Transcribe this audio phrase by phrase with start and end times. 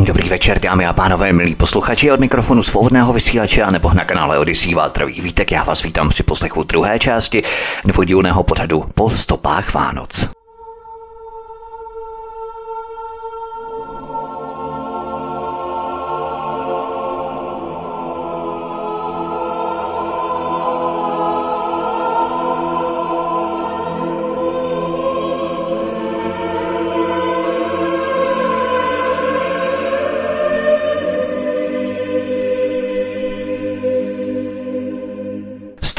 [0.00, 4.38] Krásný dobrý večer, dámy a pánové, milí posluchači od mikrofonu svobodného vysílače nebo na kanále
[4.38, 5.52] Odisí vás zdraví vítek.
[5.52, 7.42] Já vás vítám při poslechu druhé části
[7.84, 10.39] dvoudílného pořadu po stopách Vánoc.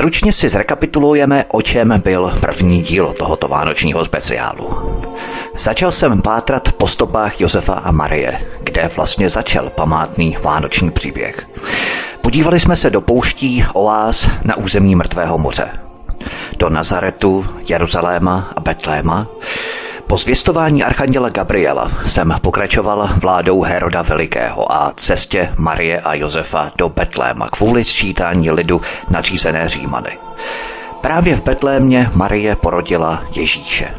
[0.02, 4.78] Stručně si zrekapitulujeme, o čem byl první díl tohoto vánočního speciálu.
[5.58, 11.42] Začal jsem pátrat po stopách Josefa a Marie, kde vlastně začal památný vánoční příběh.
[12.22, 15.70] Podívali jsme se do pouští oáz na území Mrtvého moře.
[16.58, 19.28] Do Nazaretu, Jeruzaléma a Betléma,
[20.12, 26.90] po zvěstování archanděla Gabriela jsem pokračoval vládou Heroda Velikého a cestě Marie a Josefa do
[26.90, 30.18] Betléma kvůli sčítání lidu nařízené Římany.
[31.02, 33.94] Právě v Betlémě Marie porodila Ježíše.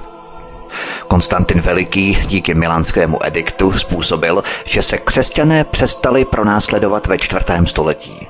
[1.09, 8.29] Konstantin Veliký díky milánskému ediktu způsobil, že se křesťané přestali pronásledovat ve čtvrtém století.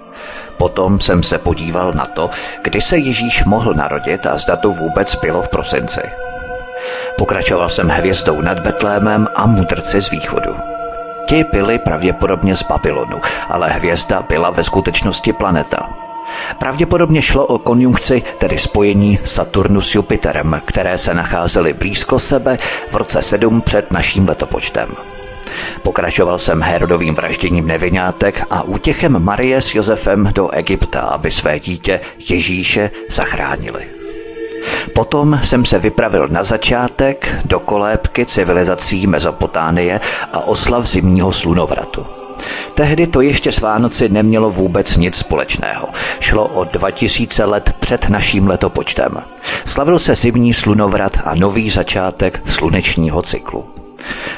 [0.57, 2.31] Potom jsem se podíval na to,
[2.65, 6.01] kdy se Ježíš mohl narodit a zda to vůbec bylo v prosinci.
[7.19, 10.57] Pokračoval jsem hvězdou nad Betlémem a mudrci z východu.
[11.29, 15.89] Ti byli pravděpodobně z Babylonu, ale hvězda byla ve skutečnosti planeta.
[16.59, 22.59] Pravděpodobně šlo o konjunkci, tedy spojení Saturnu s Jupiterem, které se nacházely blízko sebe
[22.91, 24.89] v roce 7 před naším letopočtem.
[25.83, 32.01] Pokračoval jsem Herodovým vražděním nevinátek a útěchem Marie s Josefem do Egypta, aby své dítě
[32.29, 34.02] Ježíše zachránili.
[34.95, 40.01] Potom jsem se vypravil na začátek do kolébky civilizací Mezopotánie
[40.33, 42.07] a oslav zimního slunovratu.
[42.75, 45.89] Tehdy to ještě s Vánoci nemělo vůbec nic společného.
[46.21, 49.23] Šlo o 2000 let před naším letopočtem.
[49.65, 53.72] Slavil se zimní slunovrat a nový začátek slunečního cyklu.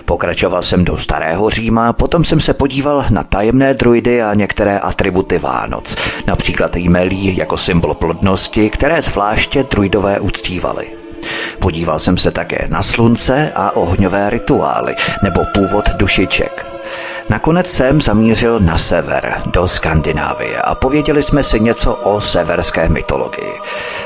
[0.04, 5.38] Pokračoval jsem do Starého Říma, potom jsem se podíval na tajemné druidy a některé atributy
[5.38, 10.86] Vánoc, například jmelí jako symbol plodnosti, které zvláště druidové uctívali.
[11.58, 16.73] Podíval jsem se také na slunce a ohňové rituály nebo původ dušiček.
[17.28, 23.52] Nakonec jsem zamířil na sever, do Skandinávie a pověděli jsme si něco o severské mytologii.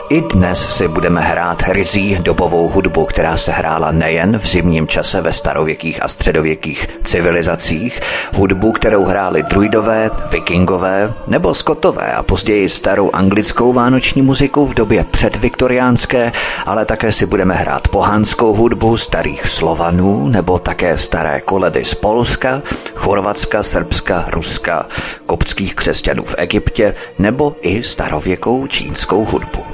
[0.08, 5.20] I dnes si budeme hrát rizí dobovou hudbu, která se hrála nejen v zimním čase
[5.20, 8.00] ve starověkých a středověkých civilizacích,
[8.34, 15.04] hudbu, kterou hráli druidové, vikingové nebo skotové a později starou anglickou vánoční muziku v době
[15.04, 16.32] předviktoriánské,
[16.66, 22.62] ale také si budeme hrát pohánskou hudbu starých Slovanů nebo také staré koledy z Polska,
[23.08, 24.86] Chorvatska, Srbska, Ruska,
[25.26, 29.64] koptských křesťanů v Egyptě nebo i starověkou čínskou hudbu.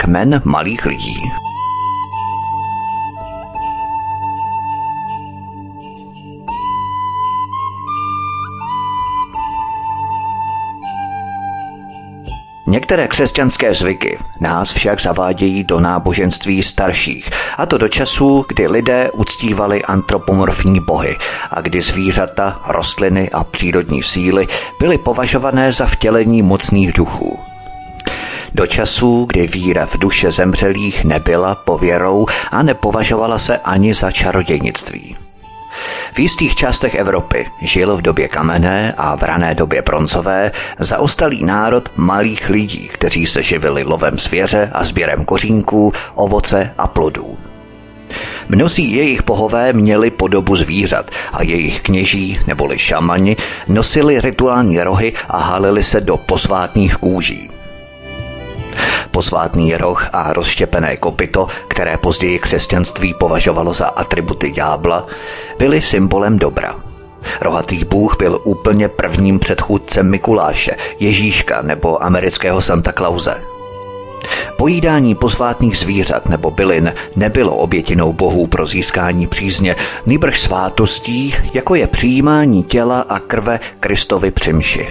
[0.00, 1.47] Kmen malých lidí
[12.68, 19.10] Některé křesťanské zvyky nás však zavádějí do náboženství starších, a to do časů, kdy lidé
[19.12, 21.16] uctívali antropomorfní bohy
[21.50, 24.46] a kdy zvířata, rostliny a přírodní síly
[24.80, 27.38] byly považované za vtělení mocných duchů.
[28.54, 35.27] Do časů, kdy víra v duše zemřelých nebyla pověrou a nepovažovala se ani za čarodějnictví.
[36.12, 41.92] V jistých částech Evropy žil v době kamenné a v rané době bronzové zaostalý národ
[41.96, 47.36] malých lidí, kteří se živili lovem zvěře a sběrem kořínků, ovoce a plodů.
[48.48, 53.36] Mnozí jejich bohové měli podobu zvířat a jejich kněží neboli šamani
[53.68, 57.57] nosili rituální rohy a halili se do posvátných kůží.
[59.10, 65.06] Posvátný roh a rozštěpené kopito, které později křesťanství považovalo za atributy ďábla,
[65.58, 66.76] byly symbolem dobra.
[67.40, 73.40] Rohatý bůh byl úplně prvním předchůdcem Mikuláše, Ježíška nebo amerického Santa Clause.
[74.56, 79.76] Pojídání posvátných zvířat nebo bylin nebylo obětinou bohů pro získání přízně,
[80.06, 84.88] nýbrž svátostí, jako je přijímání těla a krve Kristovi přimši.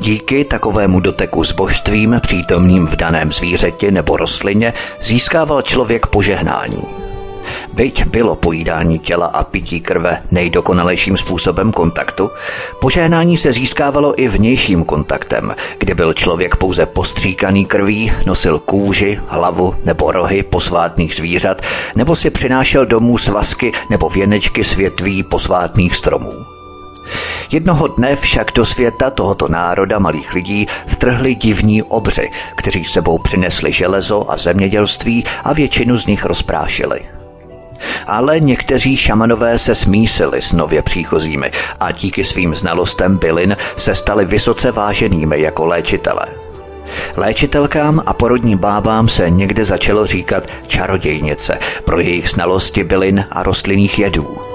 [0.00, 7.04] Díky takovému doteku s božstvím přítomným v daném zvířeti nebo rostlině získával člověk požehnání.
[7.72, 12.30] Byť bylo pojídání těla a pití krve nejdokonalejším způsobem kontaktu,
[12.80, 19.74] požehnání se získávalo i vnějším kontaktem, kdy byl člověk pouze postříkaný krví, nosil kůži, hlavu
[19.84, 21.62] nebo rohy posvátných zvířat,
[21.96, 26.53] nebo si přinášel domů svazky nebo věnečky světví posvátných stromů.
[27.50, 33.72] Jednoho dne však do světa tohoto národa malých lidí vtrhli divní obři, kteří sebou přinesli
[33.72, 37.00] železo a zemědělství a většinu z nich rozprášili
[38.06, 44.24] ale někteří šamanové se smísili s nově příchozími a díky svým znalostem bylin se stali
[44.24, 46.26] vysoce váženými jako léčitele.
[47.16, 53.98] Léčitelkám a porodním bábám se někde začalo říkat čarodějnice pro jejich znalosti bylin a rostlinných
[53.98, 54.53] jedů.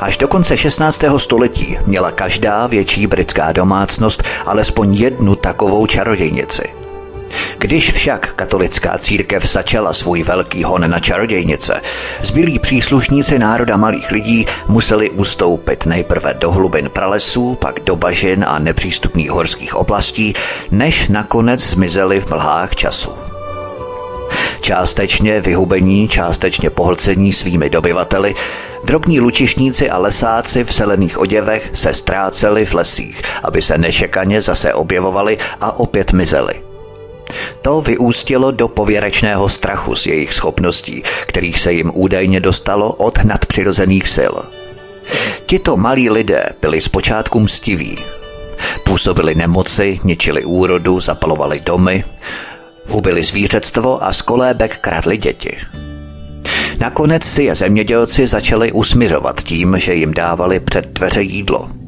[0.00, 1.04] Až do konce 16.
[1.16, 6.62] století měla každá větší britská domácnost alespoň jednu takovou čarodějnici–
[7.58, 11.80] když však katolická církev začala svůj velký hon na čarodějnice,
[12.20, 18.58] zbylí příslušníci národa malých lidí museli ustoupit nejprve do hlubin pralesů, pak do bažin a
[18.58, 20.34] nepřístupných horských oblastí,
[20.70, 23.33] než nakonec zmizeli v mlhách času.
[24.64, 28.34] Částečně vyhubení, částečně pohlcení svými dobyvateli,
[28.84, 34.74] drobní lučišníci a lesáci v zelených oděvech se ztráceli v lesích, aby se nešekaně zase
[34.74, 36.54] objevovali a opět mizeli–
[37.62, 44.08] to vyústilo do pověrečného strachu z jejich schopností, kterých se jim údajně dostalo od nadpřirozených
[44.16, 44.34] sil.
[45.46, 47.98] Tito malí lidé byli zpočátku mstiví.
[48.84, 52.04] Působili nemoci, ničili úrodu, zapalovali domy,
[52.88, 55.56] hubili zvířectvo a z kolébek kradli děti.
[56.78, 61.70] Nakonec si je zemědělci začali usmiřovat tím, že jim dávali před dveře jídlo–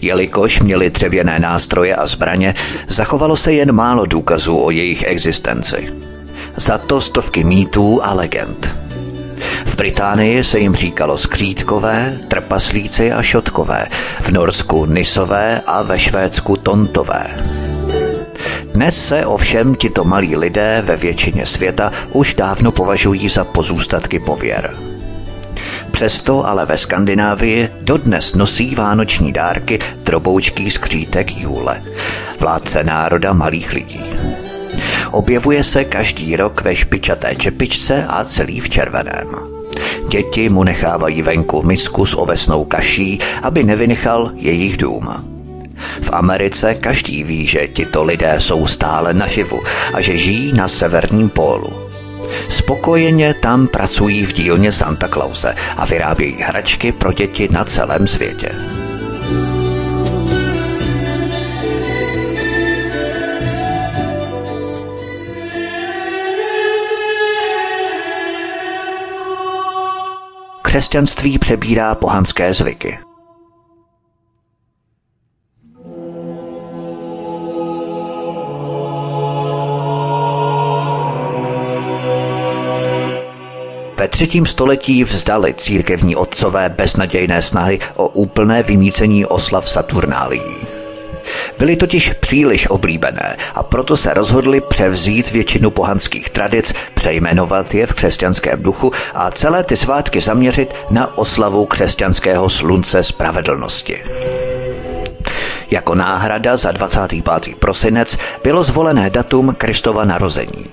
[0.00, 2.54] Jelikož měli dřevěné nástroje a zbraně,
[2.88, 5.88] zachovalo se jen málo důkazů o jejich existenci.
[6.56, 8.76] Za to stovky mýtů a legend.
[9.64, 13.86] V Británii se jim říkalo skřítkové, trpaslíci a šotkové,
[14.20, 17.44] v Norsku nisové a ve Švédsku tontové.
[18.80, 24.76] Dnes se ovšem tito malí lidé ve většině světa už dávno považují za pozůstatky pověr.
[25.90, 31.82] Přesto ale ve Skandinávii dodnes nosí vánoční dárky droboučký skřítek Jule,
[32.38, 34.04] vládce národa malých lidí.
[35.10, 39.28] Objevuje se každý rok ve špičaté čepičce a celý v červeném.
[40.08, 45.39] Děti mu nechávají venku misku s ovesnou kaší, aby nevynechal jejich dům.
[46.02, 49.62] V Americe každý ví, že tito lidé jsou stále naživu
[49.94, 51.90] a že žijí na severním pólu.
[52.48, 58.52] Spokojeně tam pracují v dílně Santa Clause a vyrábějí hračky pro děti na celém světě.
[70.62, 73.09] Křesťanství přebírá pohanské zvyky.
[84.00, 90.56] Ve třetím století vzdali církevní otcové beznadějné snahy o úplné vymícení oslav Saturnálií.
[91.58, 97.94] Byly totiž příliš oblíbené a proto se rozhodli převzít většinu pohanských tradic, přejmenovat je v
[97.94, 104.02] křesťanském duchu a celé ty svátky zaměřit na oslavu křesťanského slunce spravedlnosti.
[105.70, 107.56] Jako náhrada za 25.
[107.58, 110.66] prosinec bylo zvolené datum Kristova narození.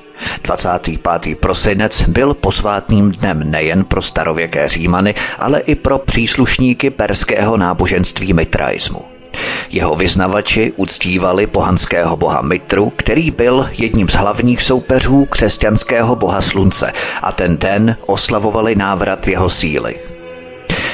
[0.43, 1.39] 25.
[1.39, 9.01] prosinec byl posvátným dnem nejen pro starověké Římany, ale i pro příslušníky perského náboženství mitraismu.
[9.69, 16.93] Jeho vyznavači uctívali pohanského boha Mitru, který byl jedním z hlavních soupeřů křesťanského boha slunce
[17.21, 20.16] a ten den oslavovali návrat jeho síly.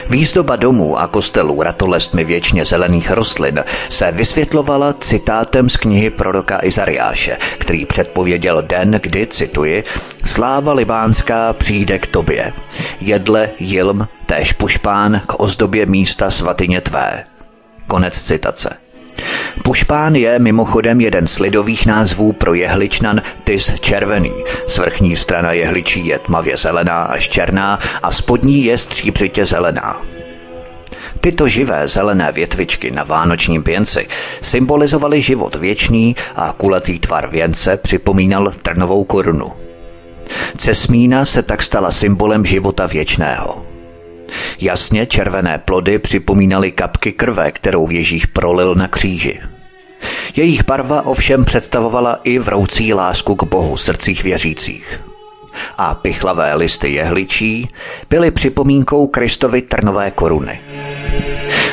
[0.09, 7.37] Výzdoba domů a kostelů ratolestmi věčně zelených rostlin se vysvětlovala citátem z knihy proroka Izariáše,
[7.57, 9.83] který předpověděl den, kdy, cituji,
[10.25, 12.53] sláva libánská přijde k tobě.
[12.99, 17.23] Jedle, jilm, též pušpán k ozdobě místa svatyně tvé.
[17.87, 18.77] Konec citace.
[19.63, 24.33] Pušpán je mimochodem jeden z lidových názvů pro jehličnan tys červený.
[24.67, 30.01] Svrchní strana jehličí je tmavě zelená až černá a spodní je stříbřitě zelená.
[31.21, 34.07] Tyto živé zelené větvičky na vánočním věnci
[34.41, 39.51] symbolizovaly život věčný a kulatý tvar věnce připomínal trnovou korunu.
[40.57, 43.72] Cesmína se tak stala symbolem života věčného.
[44.59, 49.39] Jasně červené plody připomínaly kapky krve, kterou Ježíš prolil na kříži.
[50.35, 54.99] Jejich barva ovšem představovala i vroucí lásku k Bohu srdcích věřících.
[55.77, 57.69] A pichlavé listy jehličí
[58.09, 60.59] byly připomínkou Kristovy trnové koruny.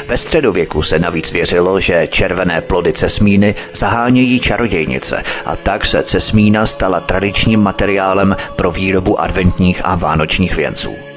[0.09, 6.67] Ve středověku se navíc věřilo, že červené plody cesmíny zahánějí čarodějnice a tak se cesmína
[6.67, 11.10] stala tradičním materiálem pro výrobu adventních a vánočních věnců.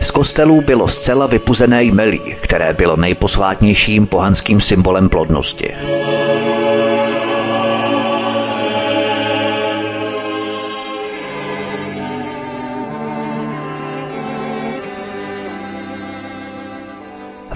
[0.00, 5.74] Z kostelů bylo zcela vypuzené jmelí, které bylo nejposvátnějším pohanským symbolem plodnosti.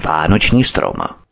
[0.05, 1.24] Vánoční strom.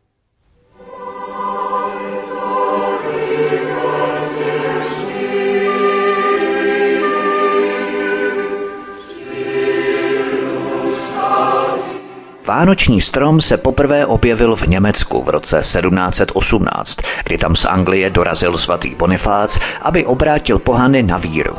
[12.47, 18.57] Vánoční strom se poprvé objevil v Německu v roce 1718, kdy tam z Anglie dorazil
[18.57, 21.55] svatý Bonifác, aby obrátil pohany na víru.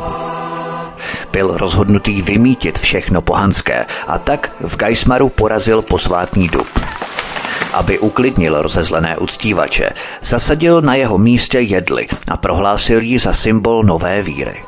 [1.33, 6.69] Byl rozhodnutý vymítit všechno pohanské a tak v Geismaru porazil posvátný dub.
[7.73, 9.91] Aby uklidnil rozezlené uctívače,
[10.23, 14.65] zasadil na jeho místě jedli a prohlásil ji za symbol nové víry.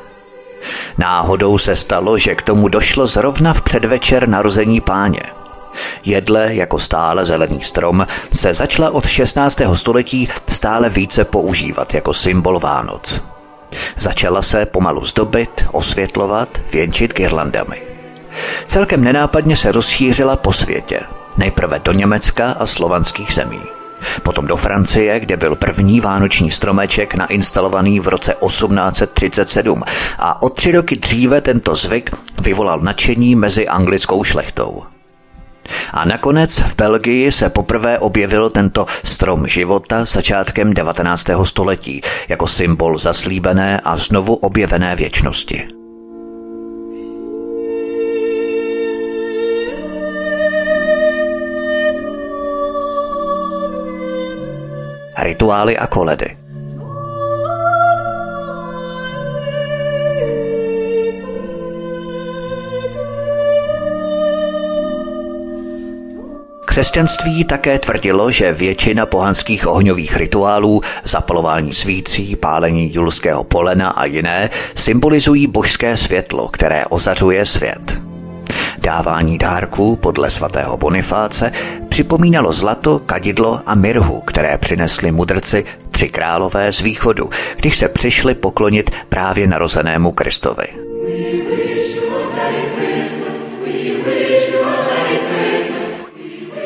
[0.97, 5.21] Náhodou se stalo, že k tomu došlo zrovna v předvečer narození páně–
[6.05, 9.61] Jedle jako stále zelený strom se začala od 16.
[9.73, 13.21] století stále více používat jako symbol Vánoc.
[13.97, 17.81] Začala se pomalu zdobit, osvětlovat, věnčit girlandami.
[18.65, 20.99] Celkem nenápadně se rozšířila po světě.
[21.37, 23.61] Nejprve do Německa a slovanských zemí.
[24.23, 29.83] Potom do Francie, kde byl první vánoční stromeček nainstalovaný v roce 1837
[30.19, 34.83] a o tři roky dříve tento zvyk vyvolal nadšení mezi anglickou šlechtou.
[35.93, 41.27] A nakonec v Belgii se poprvé objevil tento strom života začátkem 19.
[41.43, 45.67] století jako symbol zaslíbené a znovu objevené věčnosti.
[55.17, 56.37] Rituály a koledy–
[66.77, 74.49] Křesťanství také tvrdilo, že většina pohanských ohňových rituálů, zapalování svící, pálení julského polena a jiné,
[74.75, 78.01] symbolizují božské světlo, které ozařuje svět.
[78.77, 81.51] Dávání dárků podle svatého Bonifáce
[81.89, 88.35] připomínalo zlato, kadidlo a mirhu, které přinesli mudrci tři králové z východu, když se přišli
[88.35, 90.67] poklonit právě narozenému Kristovi.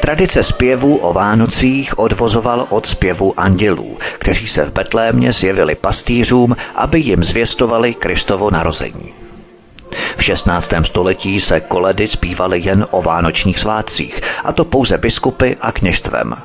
[0.01, 6.99] Tradice zpěvů o Vánocích odvozoval od zpěvu andělů, kteří se v Betlémě zjevili pastýřům, aby
[6.99, 9.13] jim zvěstovali Kristovo narození.
[10.17, 10.73] V 16.
[10.83, 16.35] století se koledy zpívaly jen o vánočních svátcích, a to pouze biskupy a kněžstvem.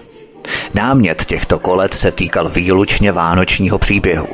[0.75, 4.29] Námět těchto koled se týkal výlučně vánočního příběhu.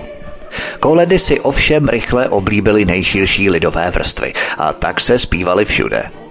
[0.81, 6.11] Koledy si ovšem rychle oblíbily nejširší lidové vrstvy a tak se zpívaly všude–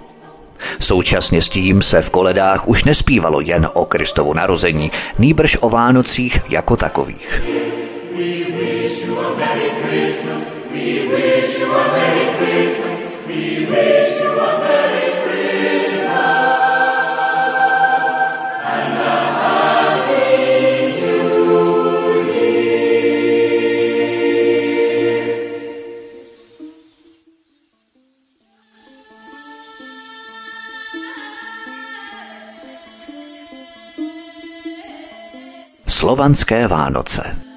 [0.80, 6.40] Současně s tím se v koledách už nespívalo jen o Kristovu narození, nýbrž o Vánocích
[6.48, 7.42] jako takových.
[8.16, 10.42] We wish you a Merry Christmas.
[10.70, 11.61] We wish
[36.02, 37.51] Slovanské Vánoce.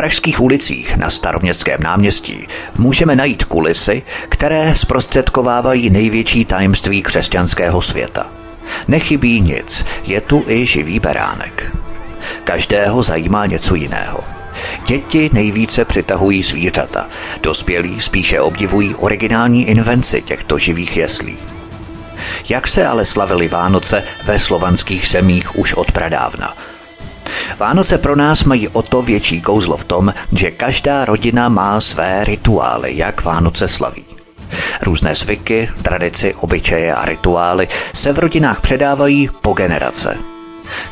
[0.00, 8.26] Pražských ulicích na staroměstském náměstí můžeme najít kulisy, které zprostředkovávají největší tajemství křesťanského světa.
[8.88, 11.76] Nechybí nic, je tu i živý beránek.
[12.44, 14.20] Každého zajímá něco jiného.
[14.86, 17.08] Děti nejvíce přitahují zvířata,
[17.42, 21.38] dospělí spíše obdivují originální invenci těchto živých jeslí.
[22.48, 26.56] Jak se ale slavili Vánoce ve slovanských zemích už od pradávna–
[27.58, 32.24] Vánoce pro nás mají o to větší kouzlo v tom, že každá rodina má své
[32.24, 34.04] rituály, jak Vánoce slaví.
[34.82, 40.16] Různé zvyky, tradici, obyčeje a rituály se v rodinách předávají po generace.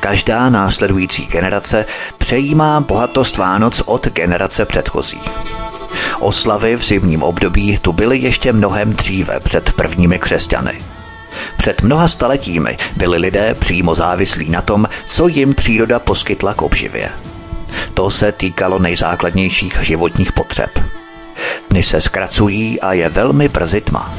[0.00, 1.87] Každá následující generace
[2.18, 5.21] přejímá bohatost Vánoc od generace předchozí.
[6.21, 10.78] Oslavy v zimním období tu byly ještě mnohem dříve před prvními křesťany.
[11.56, 17.11] Před mnoha staletími byli lidé přímo závislí na tom, co jim příroda poskytla k obživě.
[17.94, 20.70] To se týkalo nejzákladnějších životních potřeb.
[21.70, 24.14] Dny se zkracují a je velmi brzy tma.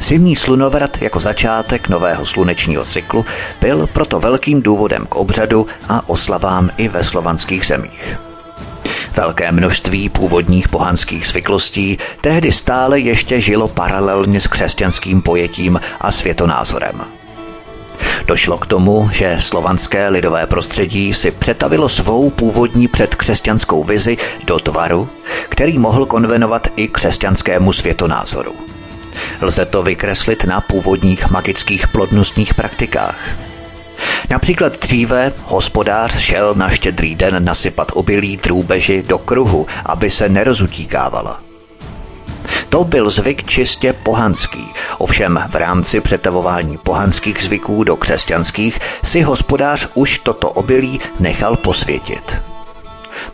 [0.00, 3.26] Zimní slunovrat jako začátek nového slunečního cyklu
[3.60, 8.27] byl proto velkým důvodem k obřadu a oslavám i ve slovanských zemích.
[9.18, 17.00] Velké množství původních pohanských zvyklostí tehdy stále ještě žilo paralelně s křesťanským pojetím a světonázorem.
[18.26, 25.08] Došlo k tomu, že slovanské lidové prostředí si přetavilo svou původní předkřesťanskou vizi do tvaru,
[25.48, 28.54] který mohl konvenovat i křesťanskému světonázoru.
[29.40, 33.18] Lze to vykreslit na původních magických plodnostních praktikách–
[34.30, 41.40] Například dříve hospodář šel na štědrý den nasypat obilí drůbeži do kruhu, aby se nerozutíkávala.
[42.68, 44.64] To byl zvyk čistě pohanský,
[44.98, 52.36] ovšem v rámci přetavování pohanských zvyků do křesťanských si hospodář už toto obilí nechal posvětit.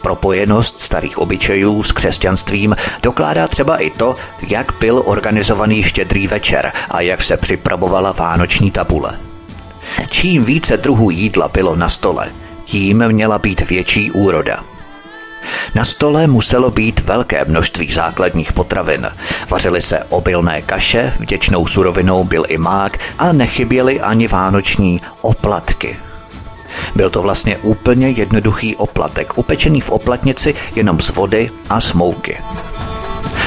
[0.02, 4.16] Propojenost starých obyčejů s křesťanstvím dokládá třeba i to,
[4.48, 9.18] jak byl organizovaný štědrý večer a jak se připravovala vánoční tabule.
[10.10, 12.30] Čím více druhů jídla bylo na stole,
[12.64, 14.64] tím měla být větší úroda.
[15.74, 19.08] Na stole muselo být velké množství základních potravin.
[19.48, 25.96] Vařily se obilné kaše, vděčnou surovinou byl i mák a nechyběly ani vánoční oplatky.
[26.94, 32.38] Byl to vlastně úplně jednoduchý oplatek, upečený v oplatnici jenom z vody a smouky.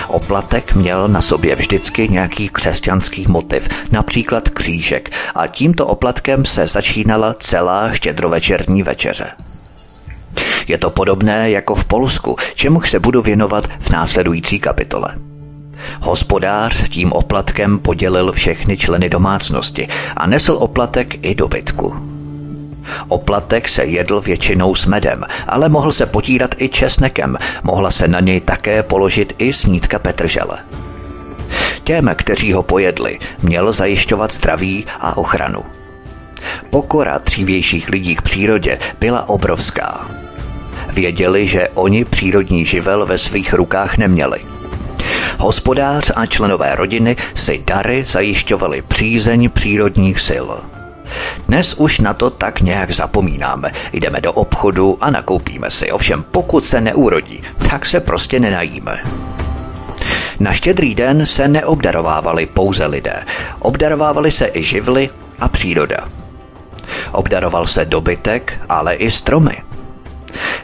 [0.08, 7.36] Oplatek měl na sobě vždycky nějaký křesťanský motiv, například křížek, a tímto oplatkem se začínala
[7.40, 9.28] celá štědrovečerní večeře.
[10.68, 15.16] Je to podobné jako v Polsku, čemu se budu věnovat v následující kapitole.
[16.02, 22.17] Hospodář tím oplatkem podělil všechny členy domácnosti a nesl oplatek i dobytku.
[23.08, 28.20] Oplatek se jedl většinou s medem, ale mohl se potírat i česnekem, mohla se na
[28.20, 30.60] něj také položit i snídka petržele.
[31.84, 35.64] Těm, kteří ho pojedli, měl zajišťovat zdraví a ochranu.
[36.70, 40.08] Pokora dřívějších lidí k přírodě byla obrovská.
[40.90, 44.40] Věděli, že oni přírodní živel ve svých rukách neměli.
[45.40, 50.48] Hospodář a členové rodiny si dary zajišťovali přízeň přírodních sil–
[51.48, 53.72] dnes už na to tak nějak zapomínáme.
[53.94, 55.92] Jdeme do obchodu a nakoupíme si.
[55.92, 58.98] Ovšem pokud se neurodí, tak se prostě nenajíme.
[60.40, 63.26] Na štědrý den se neobdarovávali pouze lidé.
[63.60, 66.10] Obdarovávali se i živly a příroda.
[67.12, 69.64] Obdaroval se dobytek, ale i stromy.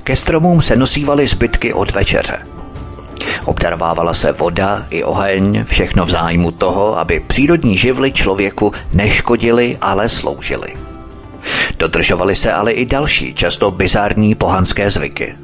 [0.03, 2.37] Ke stromům se nosívaly zbytky od večeře–
[3.45, 10.09] Obdarovávala se voda i oheň, všechno v zájmu toho, aby přírodní živly člověku neškodily, ale
[10.09, 10.73] sloužily.
[11.79, 15.35] Dodržovaly se ale i další, často bizární pohanské zvyky.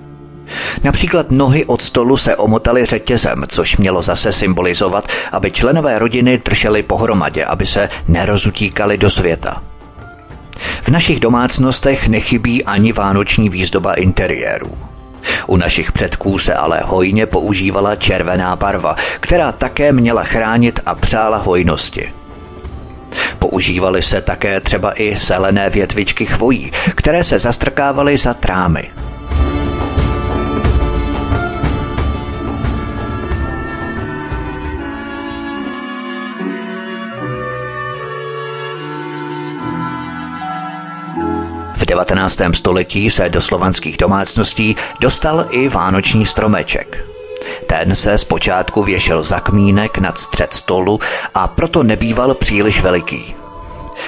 [0.84, 6.84] Například nohy od stolu se omotaly řetězem, což mělo zase symbolizovat, aby členové rodiny drželi
[6.84, 9.64] pohromadě, aby se nerozutíkali do světa.
[10.82, 14.89] V našich domácnostech nechybí ani vánoční výzdoba interiérů.
[15.48, 21.38] U našich předků se ale hojně používala červená barva, která také měla chránit a přála
[21.38, 22.14] hojnosti.
[23.40, 28.90] Používaly se také třeba i zelené větvičky chvojí, které se zastrkávaly za trámy.
[41.90, 42.42] 19.
[42.54, 47.06] století se do slovanských domácností dostal i vánoční stromeček.
[47.68, 51.00] Ten se zpočátku věšel za kmínek nad střed stolu
[51.34, 53.36] a proto nebýval příliš veliký.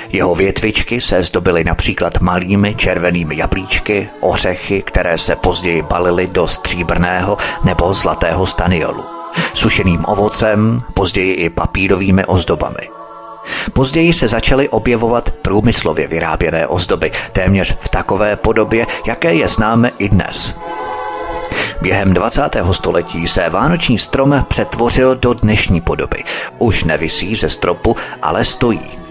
[0.09, 7.37] Jeho větvičky se zdobily například malými červenými jablíčky, ořechy, které se později balily do stříbrného
[7.63, 9.03] nebo zlatého staniolu,
[9.53, 12.89] sušeným ovocem, později i papírovými ozdobami–
[13.73, 20.09] Později se začaly objevovat průmyslově vyráběné ozdoby, téměř v takové podobě, jaké je známe i
[20.09, 20.55] dnes.
[21.81, 22.41] Během 20.
[22.71, 26.23] století se vánoční strom přetvořil do dnešní podoby.
[26.57, 29.01] Už nevisí ze stropu, ale stojí.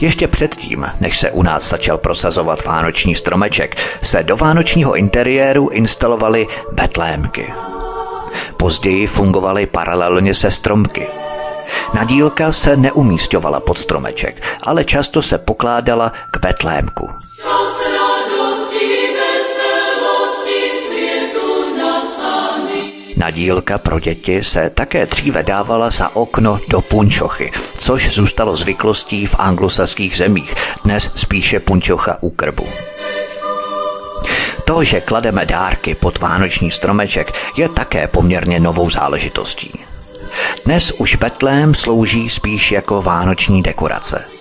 [0.00, 6.46] Ještě předtím, než se u nás začal prosazovat vánoční stromeček, se do vánočního interiéru instalovaly
[6.72, 7.52] betlémky.
[8.56, 11.06] Později fungovaly paralelně se stromky.
[11.94, 17.10] Nadílka se neumístěvala pod stromeček, ale často se pokládala k betlémku.
[23.16, 29.34] Nadílka pro děti se také dříve dávala za okno do punčochy, což zůstalo zvyklostí v
[29.38, 32.64] anglosaských zemích, dnes spíše punčocha u krbu.
[34.64, 39.72] To, že klademe dárky pod vánoční stromeček, je také poměrně novou záležitostí.
[40.64, 44.24] Dnes už Betlém slouží spíš jako vánoční dekorace–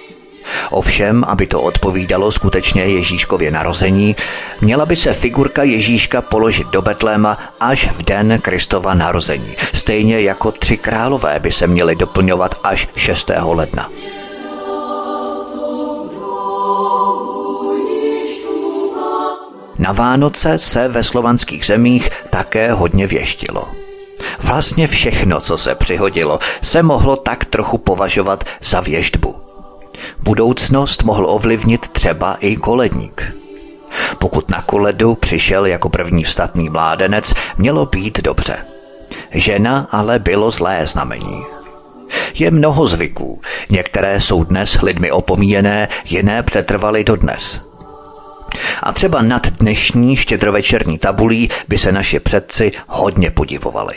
[0.69, 4.15] Ovšem, aby to odpovídalo skutečně Ježíškově narození,
[4.61, 9.55] měla by se figurka Ježíška položit do Betléma až v den Kristova narození.
[9.73, 13.31] Stejně jako tři králové by se měly doplňovat až 6.
[13.43, 13.89] ledna.
[19.79, 23.84] Na Vánoce se ve slovanských zemích také hodně věštilo.
[24.39, 29.35] Vlastně všechno, co se přihodilo, se mohlo tak trochu považovat za věštbu.
[30.23, 33.33] Budoucnost mohl ovlivnit třeba i koledník.
[34.19, 38.57] Pokud na koledu přišel jako první statný mládenec, mělo být dobře.
[39.31, 41.43] Žena ale bylo zlé znamení.
[42.33, 47.61] Je mnoho zvyků, některé jsou dnes lidmi opomíjené, jiné přetrvaly dodnes.
[48.83, 53.95] A třeba nad dnešní štědrovečerní tabulí by se naši předci hodně podivovali.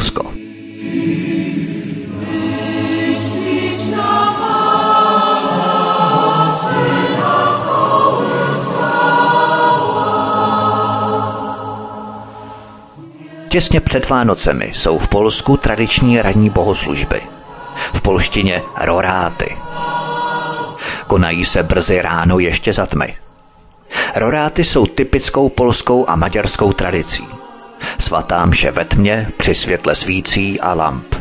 [0.00, 0.32] Polsko.
[13.48, 17.22] Těsně před Vánocemi jsou v Polsku tradiční ranní bohoslužby.
[17.74, 19.56] V polštině roráty.
[21.06, 23.16] Konají se brzy ráno ještě za tmy.
[24.16, 27.39] Roráty jsou typickou polskou a maďarskou tradicí.
[27.98, 31.14] Svatá mše ve tmě při světle svící a lamp.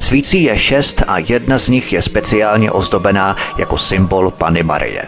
[0.00, 5.02] Svící je šest a jedna z nich je speciálně ozdobená jako symbol Pany Marie.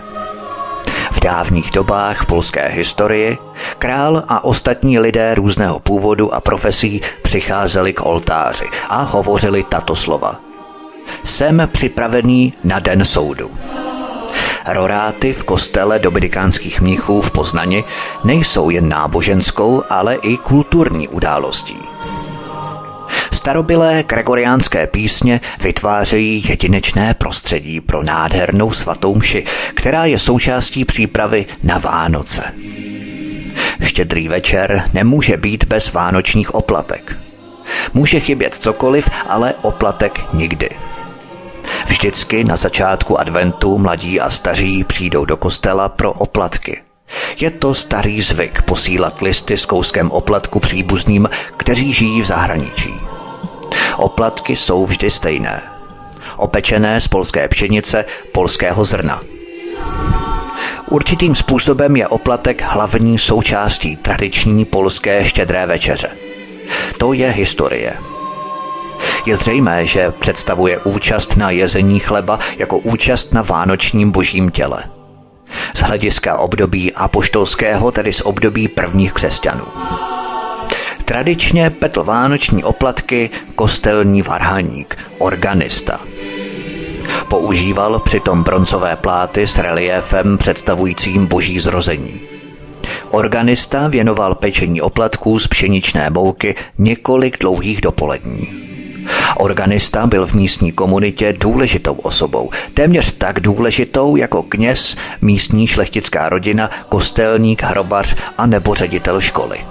[1.12, 3.38] V dávných dobách v polské historii
[3.78, 10.40] král a ostatní lidé různého původu a profesí přicházeli k oltáři a hovořili tato slova.
[11.24, 13.50] Jsem připravený na den soudu.
[14.66, 17.84] Roráty v kostele dominikánských mnichů v Poznani
[18.24, 21.76] nejsou jen náboženskou, ale i kulturní událostí.
[23.32, 29.44] Starobilé gregoriánské písně vytvářejí jedinečné prostředí pro nádhernou svatou mši,
[29.74, 32.42] která je součástí přípravy na Vánoce.
[33.82, 37.16] Štědrý večer nemůže být bez vánočních oplatek.
[37.94, 40.68] Může chybět cokoliv, ale oplatek nikdy.
[41.86, 46.82] Vždycky na začátku adventu mladí a staří přijdou do kostela pro oplatky.
[47.40, 52.94] Je to starý zvyk posílat listy s kouskem oplatku příbuzným, kteří žijí v zahraničí.
[53.96, 55.62] Oplatky jsou vždy stejné.
[56.36, 59.20] Opečené z polské pšenice, polského zrna.
[60.90, 66.10] Určitým způsobem je oplatek hlavní součástí tradiční polské štědré večeře.
[66.98, 67.96] To je historie.
[69.26, 74.84] Je zřejmé, že představuje účast na jezení chleba jako účast na vánočním božím těle.
[75.74, 79.64] Z hlediska období apoštolského, tedy z období prvních křesťanů.
[81.04, 86.00] Tradičně petl vánoční oplatky kostelní varhaník, organista.
[87.28, 92.20] Používal přitom broncové pláty s reliéfem představujícím boží zrození.
[93.10, 98.67] Organista věnoval pečení oplatků z pšeničné mouky několik dlouhých dopolední.
[99.36, 106.70] Organista byl v místní komunitě důležitou osobou, téměř tak důležitou jako kněz, místní šlechtická rodina,
[106.88, 109.64] kostelník, hrobař a nebo ředitel školy.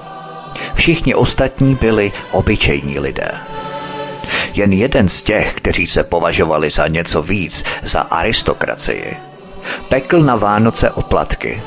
[0.73, 3.31] Všichni ostatní byli obyčejní lidé.
[4.53, 9.17] Jen jeden z těch, kteří se považovali za něco víc, za aristokracii,
[9.89, 11.61] pekl na Vánoce oplatky.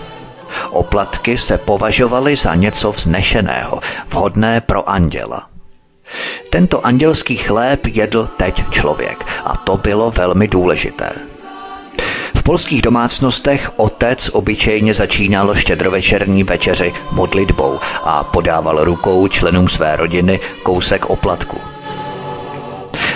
[0.71, 5.50] Oplatky se považovaly za něco vznešeného, vhodné pro anděla.
[6.51, 11.13] Tento andělský chléb jedl teď člověk a to bylo velmi důležité.
[12.35, 20.41] V polských domácnostech otec obyčejně začínal štědrovečerní večeři modlitbou a podával rukou členům své rodiny
[20.63, 21.61] kousek oplatku.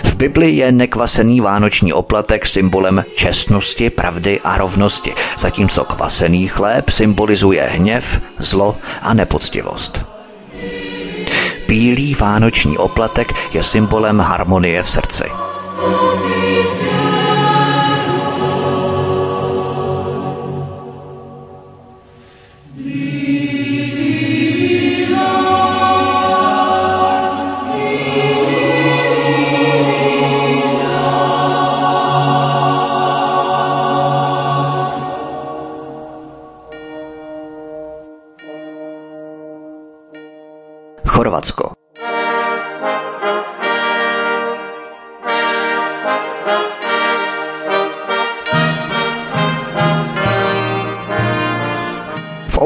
[0.04, 7.62] V Bibli je nekvasený vánoční oplatek symbolem čestnosti, pravdy a rovnosti, zatímco kvasený chléb symbolizuje
[7.62, 10.13] hněv, zlo a nepoctivost.
[11.68, 15.24] Bílý vánoční oplatek je symbolem harmonie v srdci.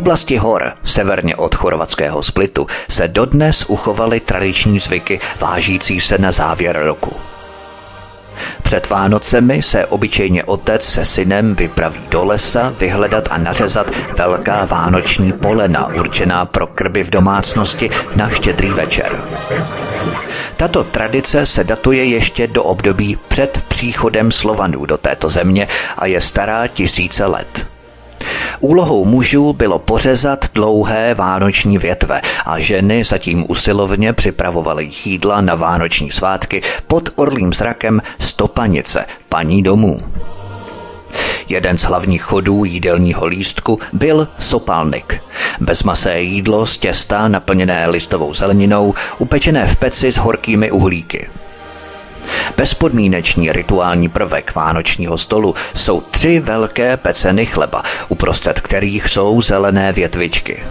[0.08, 6.80] Oblasti hor, severně od chorvatského splitu, se dodnes uchovaly tradiční zvyky vážící se na závěr
[6.84, 7.16] roku.
[8.62, 13.86] Před Vánocemi se obyčejně otec se synem vypraví do lesa vyhledat a nařezat
[14.18, 19.24] velká vánoční polena určená pro krby v domácnosti na štědrý večer.
[20.56, 26.20] Tato tradice se datuje ještě do období před příchodem Slovanů do této země a je
[26.20, 27.67] stará tisíce let.
[28.60, 36.10] Úlohou mužů bylo pořezat dlouhé vánoční větve a ženy zatím usilovně připravovaly jídla na vánoční
[36.10, 40.00] svátky pod orlým zrakem stopanice, paní domů.
[41.48, 45.22] Jeden z hlavních chodů jídelního lístku byl sopalnik.
[45.60, 51.28] Bezmasé jídlo z těsta naplněné listovou zeleninou, upečené v peci s horkými uhlíky.
[52.56, 60.62] Bezpodmínečný rituální prvek vánočního stolu jsou tři velké peceny chleba, uprostřed kterých jsou zelené větvičky.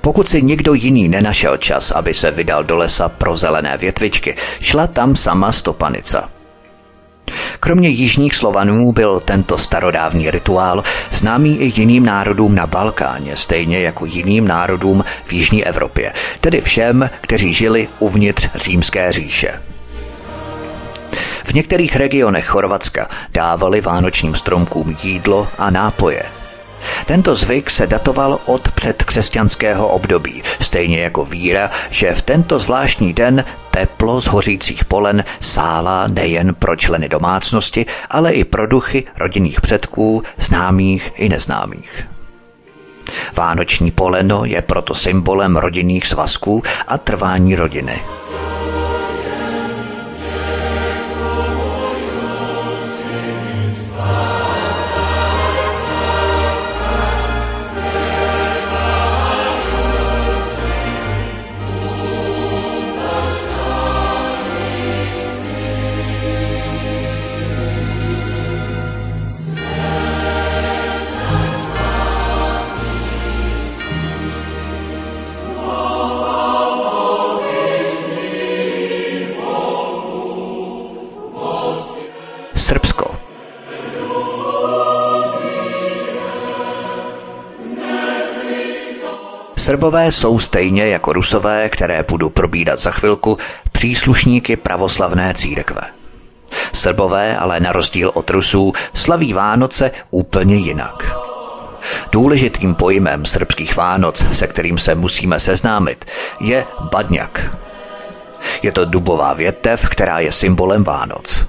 [0.00, 4.86] Pokud si někdo jiný nenašel čas, aby se vydal do lesa pro zelené větvičky, šla
[4.86, 6.28] tam sama stopanica.
[7.60, 14.04] Kromě jižních Slovanů byl tento starodávný rituál známý i jiným národům na Balkáně, stejně jako
[14.06, 19.60] jiným národům v Jižní Evropě, tedy všem, kteří žili uvnitř římské říše.
[21.46, 26.22] V některých regionech Chorvatska dávali vánočním stromkům jídlo a nápoje.
[27.06, 33.44] Tento zvyk se datoval od předkřesťanského období, stejně jako víra, že v tento zvláštní den
[33.70, 40.22] teplo z hořících polen sála nejen pro členy domácnosti, ale i pro duchy rodinných předků,
[40.38, 42.06] známých i neznámých.
[43.36, 48.02] Vánoční poleno je proto symbolem rodinných svazků a trvání rodiny.
[89.66, 93.38] Srbové jsou stejně jako Rusové, které budu probídat za chvilku,
[93.72, 95.82] příslušníky pravoslavné církve.
[96.72, 101.16] Srbové ale na rozdíl od Rusů slaví Vánoce úplně jinak.
[102.12, 106.04] Důležitým pojmem srbských Vánoc, se kterým se musíme seznámit,
[106.40, 107.56] je badňak.
[108.62, 111.46] Je to dubová větev, která je symbolem Vánoc.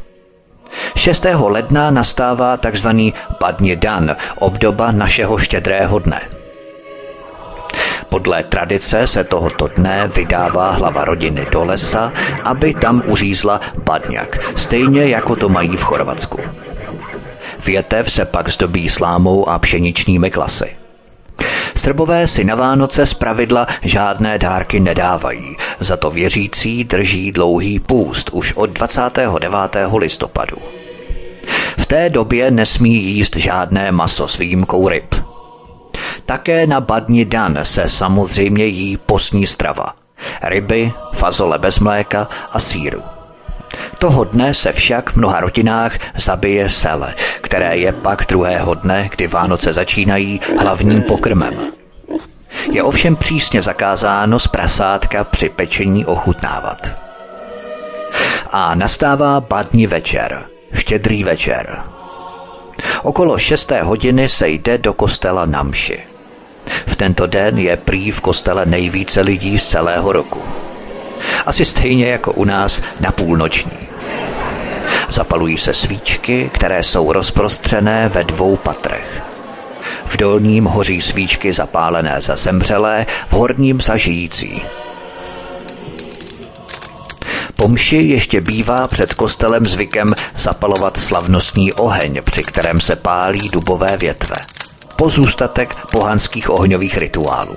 [0.95, 1.25] 6.
[1.33, 2.89] ledna nastává tzv.
[3.39, 6.21] Badně dan, obdoba našeho štědrého dne–
[8.09, 15.05] podle tradice se tohoto dne vydává hlava rodiny do lesa, aby tam uřízla badňak, stejně
[15.05, 16.39] jako to mají v Chorvatsku.
[17.65, 20.75] Větev se pak zdobí slámou a pšeničnými klasy.
[21.75, 28.53] Srbové si na Vánoce pravidla žádné dárky nedávají, za to věřící drží dlouhý půst už
[28.53, 29.49] od 29.
[29.97, 30.57] listopadu.
[31.77, 35.15] V té době nesmí jíst žádné maso s výjimkou ryb–
[36.25, 39.93] také na Badni Dan se samozřejmě jí postní strava.
[40.43, 43.03] Ryby, fazole bez mléka a síru.
[43.99, 49.27] Toho dne se však v mnoha rodinách zabije sele, které je pak druhého dne, kdy
[49.27, 51.53] Vánoce začínají, hlavním pokrmem.
[52.71, 56.91] Je ovšem přísně zakázáno z prasátka při pečení ochutnávat.
[58.51, 61.83] A nastává badní večer, štědrý večer.
[63.03, 65.99] Okolo šesté hodiny se jde do kostela na mši.
[66.87, 70.41] V tento den je prý v kostele nejvíce lidí z celého roku.
[71.45, 73.87] Asi stejně jako u nás na půlnoční.
[75.09, 79.23] Zapalují se svíčky, které jsou rozprostřené ve dvou patrech.
[80.05, 84.61] V dolním hoří svíčky zapálené za zemřelé, v horním za žijící.
[87.57, 93.97] Po mši ještě bývá před kostelem zvykem zapalovat slavnostní oheň, při kterém se pálí dubové
[93.97, 94.35] větve.
[94.95, 97.55] Pozůstatek pohanských ohňových rituálů.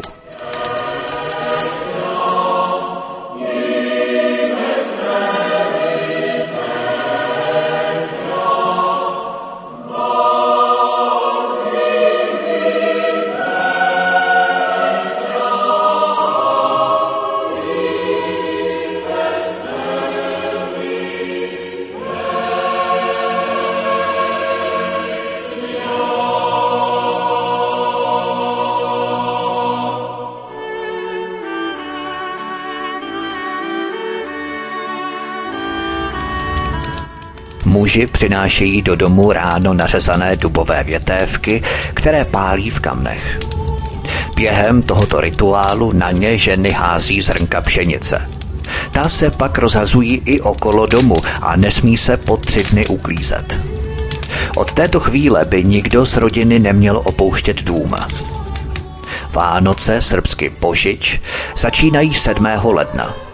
[37.70, 41.62] Muži přinášejí do domu ráno nařezané dubové větévky,
[41.94, 43.38] které pálí v kamnech.
[44.36, 48.30] Během tohoto rituálu na ně ženy hází zrnka pšenice.
[48.90, 53.60] Ta se pak rozhazují i okolo domu a nesmí se po tři dny uklízet.
[54.56, 57.94] Od této chvíle by nikdo z rodiny neměl opouštět dům.
[59.32, 61.20] Vánoce, srbsky Božič,
[61.56, 62.46] začínají 7.
[62.64, 63.14] ledna–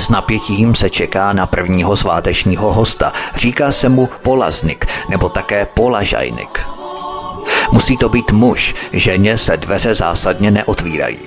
[0.00, 3.12] s napětím se čeká na prvního svátečního hosta.
[3.36, 6.60] Říká se mu polaznik nebo také polažajnik.
[7.72, 11.18] Musí to být muž, ženě se dveře zásadně neotvírají.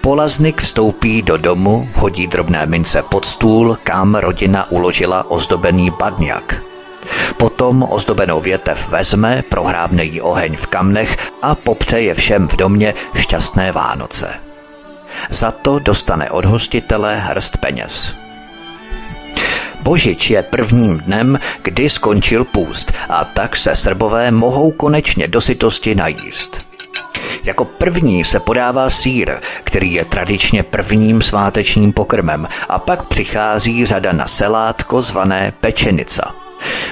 [0.00, 6.62] Polaznik vstoupí do domu, vhodí drobné mince pod stůl, kam rodina uložila ozdobený badňak.
[7.36, 13.72] Potom ozdobenou větev vezme, prohrábne jí oheň v kamnech a popřeje všem v domě šťastné
[13.72, 14.51] Vánoce.
[15.30, 18.14] Za to dostane od hostitele hrst peněz.
[19.82, 25.94] Božič je prvním dnem, kdy skončil půst a tak se srbové mohou konečně do sytosti
[25.94, 26.66] najíst.
[27.44, 29.32] Jako první se podává sír,
[29.64, 36.34] který je tradičně prvním svátečním pokrmem a pak přichází řada na selátko zvané pečenica–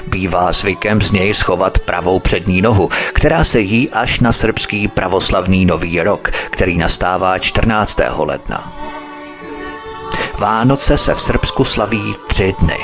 [0.07, 5.65] Bývá zvykem z něj schovat pravou přední nohu, která se jí až na srbský pravoslavný
[5.65, 7.99] nový rok, který nastává 14.
[8.17, 8.73] ledna.
[10.37, 12.77] Vánoce se v Srbsku slaví tři dny.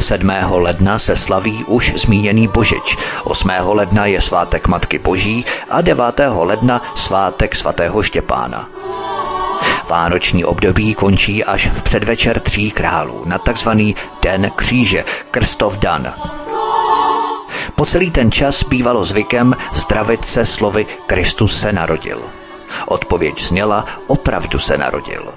[0.00, 0.30] 7.
[0.50, 3.50] ledna se slaví už zmíněný Božič, 8.
[3.64, 6.04] ledna je svátek Matky Boží a 9.
[6.34, 8.68] ledna svátek svatého Štěpána.
[9.88, 16.14] Vánoční období končí až v předvečer tří králů na takzvaný Den kříže, Krstov Dan.
[17.74, 22.22] Po celý ten čas bývalo zvykem zdravit se slovy Kristus se narodil.
[22.86, 25.34] Odpověď zněla opravdu se narodil.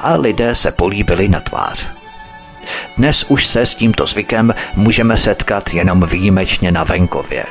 [0.00, 1.88] A lidé se políbili na tvář.
[2.96, 7.44] Dnes už se s tímto zvykem můžeme setkat jenom výjimečně na venkově.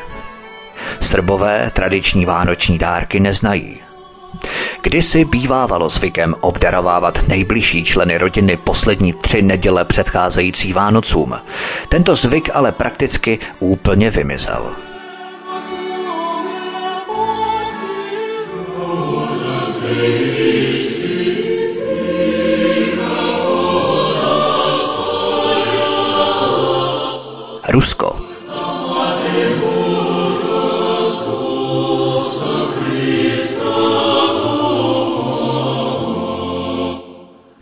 [0.99, 3.87] Srbové tradiční vánoční dárky neznají.
[4.82, 11.36] Kdysi bývávalo zvykem obdarovávat nejbližší členy rodiny poslední tři neděle předcházející Vánocům.
[11.89, 14.76] Tento zvyk ale prakticky úplně vymizel.
[27.69, 28.26] Rusko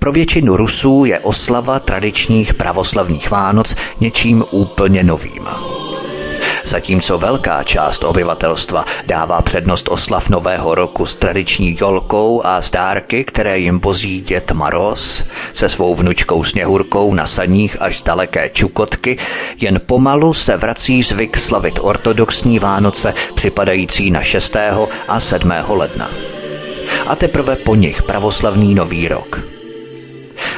[0.06, 5.48] Pro většinu Rusů je oslava tradičních pravoslavných Vánoc něčím úplně novým.
[6.63, 13.23] Zatímco velká část obyvatelstva dává přednost oslav Nového roku s tradiční jolkou a s dárky,
[13.23, 19.17] které jim bozí dět Maroz se svou vnučkou Sněhurkou na saních až z daleké Čukotky,
[19.58, 24.56] jen pomalu se vrací zvyk slavit ortodoxní Vánoce připadající na 6.
[25.08, 25.52] a 7.
[25.67, 26.10] ledna.
[27.08, 29.40] A teprve po nich pravoslavný Nový rok–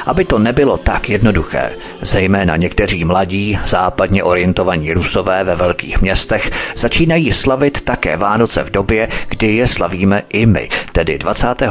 [0.06, 1.70] aby to nebylo tak jednoduché,
[2.00, 9.08] zejména někteří mladí, západně orientovaní rusové ve velkých městech začínají slavit také Vánoce v době,
[9.28, 11.70] kdy je slavíme i my, tedy 25.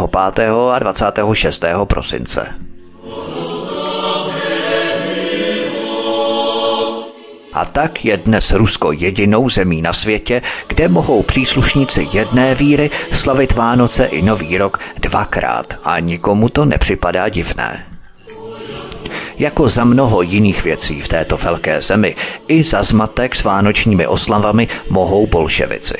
[0.71, 1.65] a 26.
[1.83, 2.47] prosince.
[7.57, 13.53] A tak je dnes Rusko jedinou zemí na světě, kde mohou příslušníci jedné víry slavit
[13.53, 17.96] Vánoce i Nový rok dvakrát a nikomu to nepřipadá divné.
[19.39, 22.15] Jako za mnoho jiných věcí v této velké zemi,
[22.47, 25.97] i za zmatek s vánočními oslavami mohou bolševici.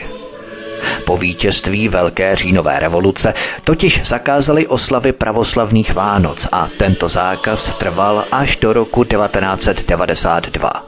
[1.05, 3.33] Po vítězství Velké říjnové revoluce
[3.63, 10.83] totiž zakázali oslavy pravoslavných Vánoc a tento zákaz trval až do roku 1992.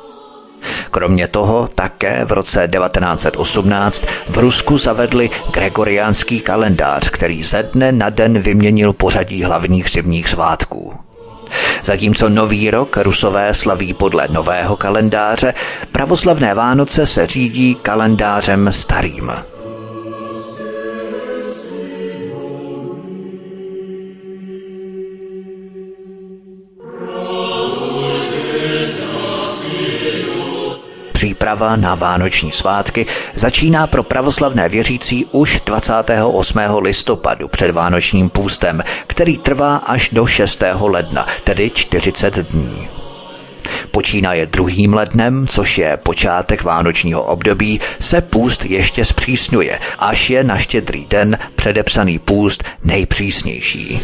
[0.92, 8.10] Kromě toho také v roce 1918 v Rusku zavedli gregoriánský kalendář, který ze dne na
[8.10, 11.09] den vyměnil pořadí hlavních zimních svátků.
[11.84, 15.54] Zatímco nový rok rusové slaví podle nového kalendáře,
[15.92, 19.32] pravoslavné Vánoce se řídí kalendářem starým.
[31.20, 33.06] Příprava na vánoční svátky
[33.36, 36.60] začíná pro pravoslavné věřící už 28.
[36.82, 40.64] listopadu před vánočním půstem, který trvá až do 6.
[40.82, 42.88] ledna, tedy 40 dní.
[43.92, 50.58] Počínaje druhým lednem, což je počátek vánočního období, se půst ještě zpřísňuje, až je na
[50.58, 54.02] štědrý den předepsaný půst nejpřísnější.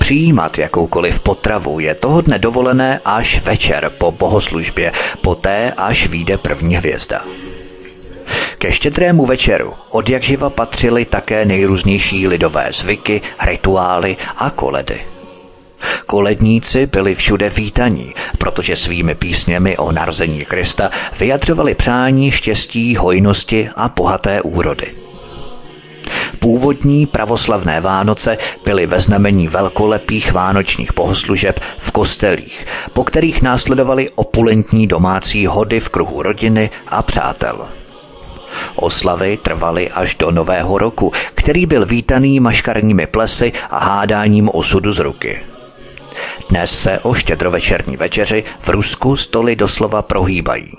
[0.00, 4.92] Přijímat jakoukoliv potravu je toho dne dovolené až večer po bohoslužbě,
[5.22, 7.24] poté až vyjde první hvězda.
[8.58, 15.00] Ke štědrému večeru od jak živa patřily také nejrůznější lidové zvyky, rituály a koledy.
[16.06, 23.88] Koledníci byli všude vítaní, protože svými písněmi o narození Krista vyjadřovali přání štěstí, hojnosti a
[23.88, 25.09] bohaté úrody.
[26.38, 34.86] Původní pravoslavné Vánoce byly ve znamení velkolepých vánočních bohoslužeb v kostelích, po kterých následovaly opulentní
[34.86, 37.68] domácí hody v kruhu rodiny a přátel.
[38.74, 44.98] Oslavy trvaly až do Nového roku, který byl vítaný maškarními plesy a hádáním osudu z
[44.98, 45.42] ruky.
[46.48, 50.72] Dnes se o štědrovečerní večeři v Rusku stoly doslova prohýbají.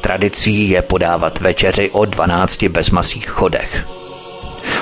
[0.00, 3.86] Tradicí je podávat večeři o 12 bezmasých chodech.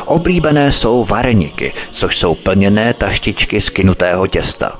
[0.04, 4.78] Oblíbené jsou vareniky, což jsou plněné taštičky z kynutého těsta.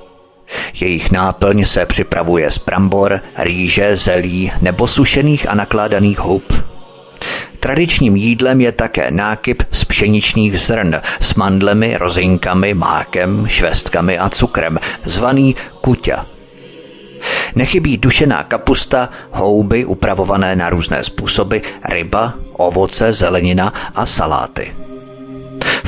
[0.80, 6.52] Jejich náplň se připravuje z brambor, rýže, zelí nebo sušených a nakládaných hub.
[7.60, 14.78] Tradičním jídlem je také nákyp z pšeničných zrn s mandlemi, rozinkami, mákem, švestkami a cukrem,
[15.04, 16.33] zvaný kuťa.
[17.54, 21.58] Nechybí dušená kapusta, houby upravované na různé způsoby,
[21.88, 24.72] ryba, ovoce, zelenina a saláty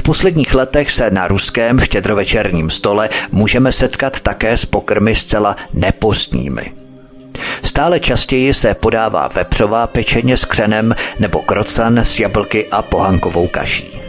[0.06, 6.72] posledních letech se na ruském štědrovečerním stole můžeme setkat také s pokrmy zcela nepostními.
[7.62, 14.05] Stále častěji se podává vepřová pečeně s křenem nebo krocan s jablky a pohankovou kaší.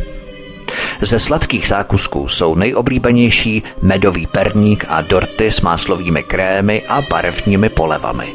[1.02, 8.34] Ze sladkých zákusků jsou nejoblíbenější medový perník a dorty s máslovými krémy a barevními polevami.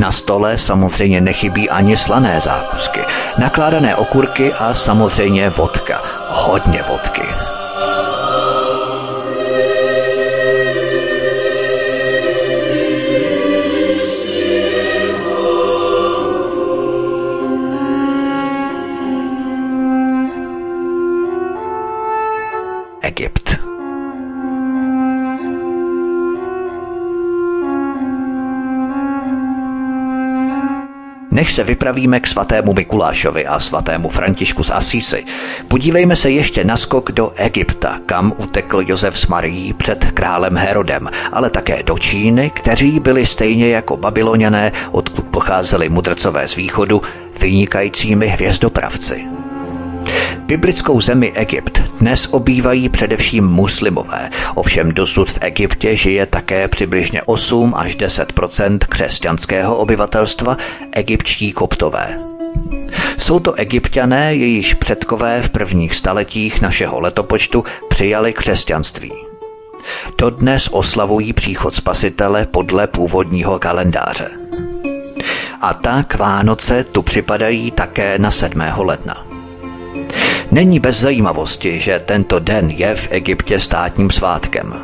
[0.00, 3.00] Na stole samozřejmě nechybí ani slané zákusky,
[3.38, 6.02] nakládané okurky a samozřejmě vodka.
[6.28, 7.51] Hodně vodky.
[31.42, 35.24] Než se vypravíme k svatému Mikulášovi a svatému Františku z Asísy,
[35.68, 41.10] podívejme se ještě na skok do Egypta, kam utekl Josef s Marií před králem Herodem,
[41.32, 47.02] ale také do Číny, kteří byli stejně jako babyloniané, odkud pocházeli mudrcové z východu,
[47.40, 49.31] vynikajícími hvězdopravci.
[50.52, 57.74] Biblickou zemi Egypt dnes obývají především muslimové, ovšem dosud v Egyptě žije také přibližně 8
[57.76, 60.56] až 10% křesťanského obyvatelstva,
[60.92, 62.18] egyptští koptové.
[63.18, 69.12] Jsou to egyptiané, jejíž předkové v prvních staletích našeho letopočtu přijali křesťanství.
[70.18, 74.30] Dodnes oslavují příchod spasitele podle původního kalendáře.
[75.60, 78.62] A tak Vánoce tu připadají také na 7.
[78.76, 79.31] ledna.
[80.52, 84.74] Není bez zajímavosti, že tento den je v Egyptě státním svátkem.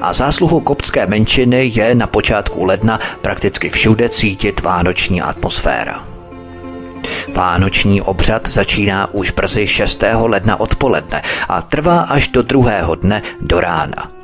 [0.00, 6.04] A zásluhou koptské menšiny je na počátku ledna prakticky všude cítit vánoční atmosféra.
[7.34, 10.04] Vánoční obřad začíná už brzy 6.
[10.22, 14.15] ledna odpoledne a trvá až do druhého dne do rána.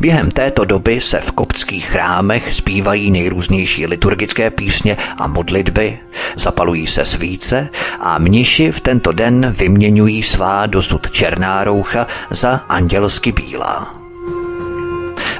[0.00, 5.98] Během této doby se v koptských chrámech zpívají nejrůznější liturgické písně a modlitby,
[6.34, 7.68] zapalují se svíce
[8.00, 13.94] a mniši v tento den vyměňují svá dosud černá roucha za andělsky bílá.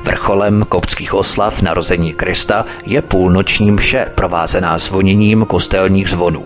[0.05, 6.45] Vrcholem koptských oslav narození Krista je půlnoční mše provázená zvoněním kostelních zvonů.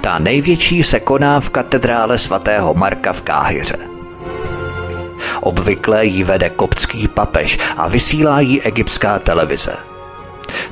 [0.00, 3.97] Ta největší se koná v katedrále svatého Marka v Káhyře.
[5.40, 9.76] Obvykle ji vede koptský papež a vysílá ji egyptská televize.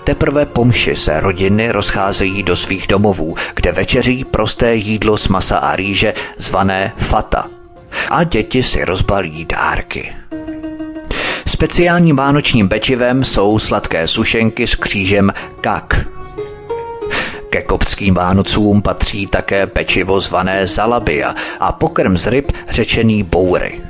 [0.05, 5.59] Teprve po mši se rodiny rozcházejí do svých domovů, kde večeří prosté jídlo z masa
[5.59, 7.47] a rýže zvané fata.
[8.11, 10.13] A děti si rozbalí dárky.
[11.47, 16.07] Speciálním vánočním pečivem jsou sladké sušenky s křížem kak.
[17.51, 23.81] Ke koptským Vánocům patří také pečivo zvané zalabia a pokrm z ryb řečený boury.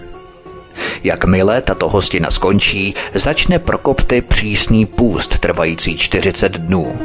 [1.04, 6.98] Jakmile tato hostina skončí, začne pro kopty přísný půst trvající 40 dnů.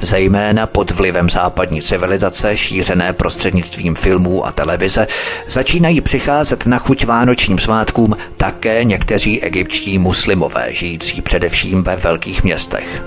[0.00, 5.06] Zejména pod vlivem západní civilizace šířené prostřednictvím filmů a televize
[5.48, 13.02] začínají přicházet na chuť vánočním svátkům také někteří egyptští muslimové žijící především ve velkých městech.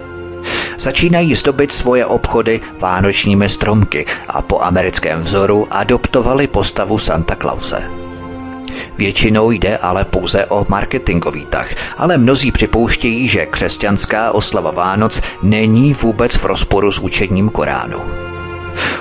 [0.78, 7.84] Začínají zdobit svoje obchody vánočními stromky a po americkém vzoru adoptovali postavu Santa Clause.
[8.98, 11.68] Většinou jde ale pouze o marketingový tah,
[11.98, 18.02] ale mnozí připouštějí, že křesťanská oslava Vánoc není vůbec v rozporu s učením Koránu.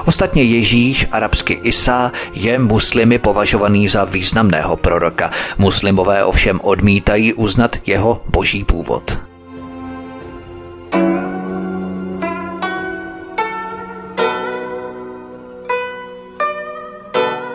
[0.05, 5.31] Ostatně Ježíš, arabsky Isa, je muslimy považovaný za významného proroka.
[5.59, 9.19] Muslimové ovšem odmítají uznat jeho boží původ.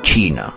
[0.01, 0.56] Čína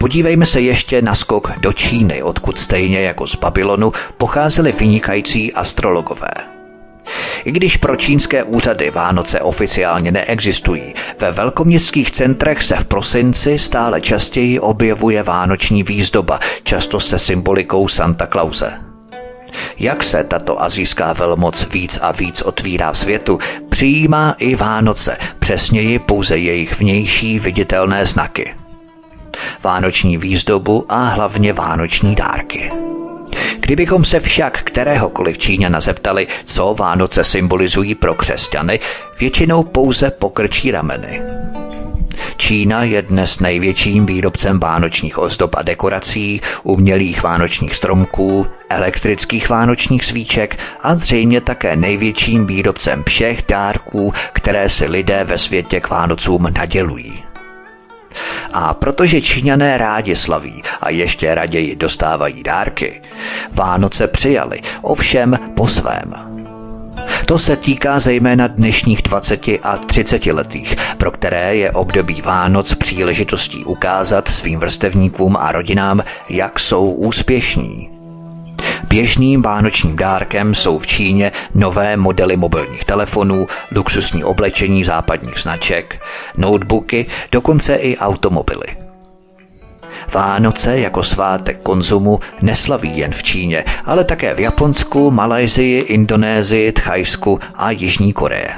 [0.00, 6.30] Podívejme se ještě na skok do Číny, odkud stejně jako z Babylonu pocházeli vynikající astrologové.
[7.44, 14.00] I když pro čínské úřady Vánoce oficiálně neexistují, ve velkoměstských centrech se v prosinci stále
[14.00, 18.72] častěji objevuje vánoční výzdoba, často se symbolikou Santa Clause.
[19.78, 23.38] Jak se tato azijská velmoc víc a víc otvírá světu,
[23.68, 28.54] přijímá i Vánoce, přesněji pouze jejich vnější viditelné znaky
[29.62, 32.70] vánoční výzdobu a hlavně vánoční dárky.
[33.60, 38.80] Kdybychom se však kteréhokoliv Číňana zeptali, co Vánoce symbolizují pro křesťany,
[39.20, 41.22] většinou pouze pokrčí rameny.
[42.36, 50.58] Čína je dnes největším výrobcem vánočních ozdob a dekorací, umělých vánočních stromků, elektrických vánočních svíček
[50.80, 57.29] a zřejmě také největším výrobcem všech dárků, které si lidé ve světě k Vánocům nadělují.
[58.52, 63.02] A protože Číňané rádi slaví a ještě raději dostávají dárky,
[63.52, 66.30] Vánoce přijali, ovšem po svém.
[67.26, 73.64] To se týká zejména dnešních 20 a 30 letých, pro které je období Vánoc příležitostí
[73.64, 77.99] ukázat svým vrstevníkům a rodinám, jak jsou úspěšní.
[78.88, 83.46] Běžným vánočním dárkem jsou v Číně nové modely mobilních telefonů,
[83.76, 86.02] luxusní oblečení západních značek,
[86.36, 88.76] notebooky, dokonce i automobily.
[90.14, 97.40] Vánoce jako svátek konzumu neslaví jen v Číně, ale také v Japonsku, Malajzii, Indonésii, Thajsku
[97.54, 98.50] a Jižní Koreje.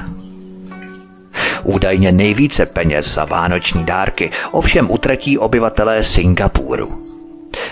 [1.63, 7.12] Údajně nejvíce peněz za vánoční dárky ovšem utratí obyvatelé Singapuru.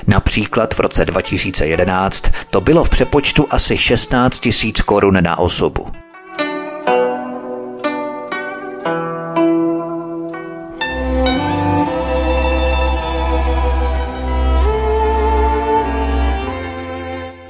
[0.07, 5.87] Například v roce 2011 to bylo v přepočtu asi 16 tisíc korun na osobu.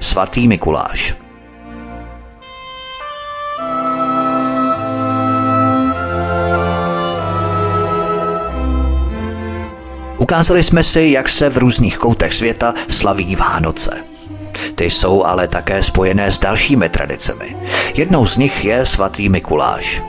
[0.01, 1.30] Svatý Mikuláš
[10.21, 13.97] Ukázali jsme si, jak se v různých koutech světa slaví Vánoce.
[14.75, 17.57] Ty jsou ale také spojené s dalšími tradicemi.
[17.95, 20.03] Jednou z nich je svatý Mikuláš.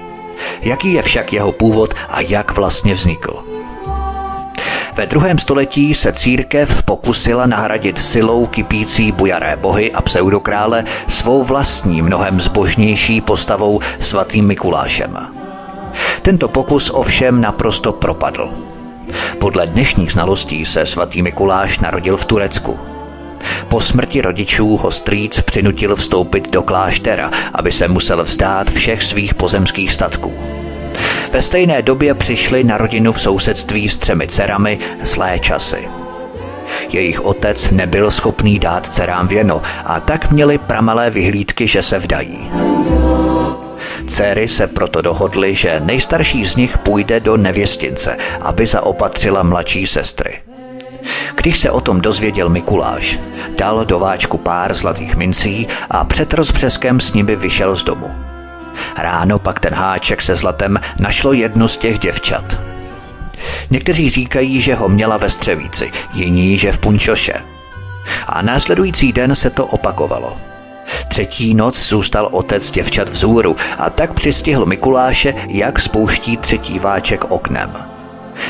[0.62, 3.44] Jaký je však jeho původ a jak vlastně vznikl?
[4.96, 12.02] Ve druhém století se církev pokusila nahradit silou kypící bujaré bohy a pseudokrále svou vlastní
[12.02, 15.18] mnohem zbožnější postavou svatým Mikulášem.
[16.22, 18.52] Tento pokus ovšem naprosto propadl.
[19.40, 22.80] Podle dnešních znalostí se svatý Mikuláš narodil v Turecku.
[23.68, 29.36] Po smrti rodičů ho strýc přinutil vstoupit do kláštera, aby se musel vzdát všech svých
[29.36, 30.34] pozemských statků.
[31.32, 35.88] Ve stejné době přišly na rodinu v sousedství s třemi dcerami zlé časy.
[36.90, 42.52] Jejich otec nebyl schopný dát dcerám věno a tak měli pramalé vyhlídky, že se vdají.
[44.08, 50.42] Céry se proto dohodly, že nejstarší z nich půjde do nevěstince, aby zaopatřila mladší sestry.
[51.36, 53.20] Když se o tom dozvěděl Mikuláš,
[53.58, 58.12] dal do váčku pár zlatých mincí a před rozbřeskem s nimi vyšel z domu.
[58.98, 62.58] Ráno pak ten háček se zlatem našlo jedno z těch děvčat.
[63.70, 67.34] Někteří říkají, že ho měla ve Střevíci, jiní, že v Punčoše.
[68.28, 70.51] A následující den se to opakovalo.
[71.08, 77.74] Třetí noc zůstal otec děvčat vzůru a tak přistihl Mikuláše, jak spouští třetí váček oknem.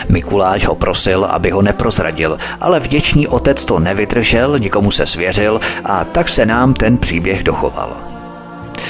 [0.10, 6.06] Mikuláš ho prosil, aby ho neprozradil, ale vděčný otec to nevydržel, nikomu se svěřil a
[6.06, 7.98] tak se nám ten příběh dochoval.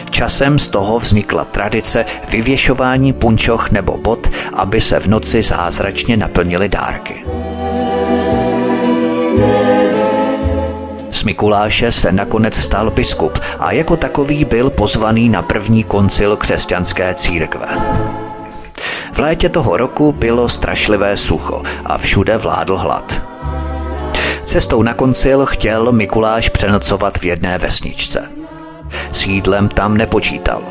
[0.10, 6.70] Časem z toho vznikla tradice vyvěšování punčoch nebo bot, aby se v noci zázračně naplnily
[6.70, 7.26] dárky.
[11.22, 17.14] Z Mikuláše se nakonec stal biskup a jako takový byl pozvaný na první koncil křesťanské
[17.14, 17.68] církve.
[19.14, 23.22] V létě toho roku bylo strašlivé sucho a všude vládl hlad.
[24.44, 28.32] Cestou na koncil chtěl Mikuláš přenocovat v jedné vesničce.
[29.12, 30.62] S jídlem tam nepočítal.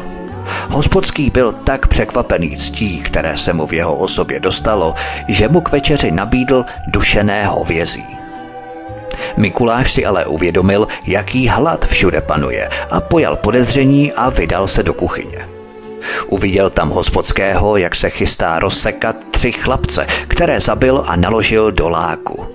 [0.71, 4.95] Hospodský byl tak překvapený ctí, které se mu v jeho osobě dostalo,
[5.29, 8.20] že mu k večeři nabídl dušené hovězí.
[9.37, 14.95] Mikuláš si ale uvědomil, jaký hlad všude panuje a pojal podezření a vydal se do
[14.95, 15.49] kuchyně.
[16.27, 22.47] Uviděl tam hospodského, jak se chystá rozsekat tři chlapce, které zabil a naložil do láku.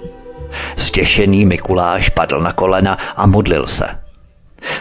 [0.77, 3.85] Stěšený Mikuláš padl na kolena a modlil se.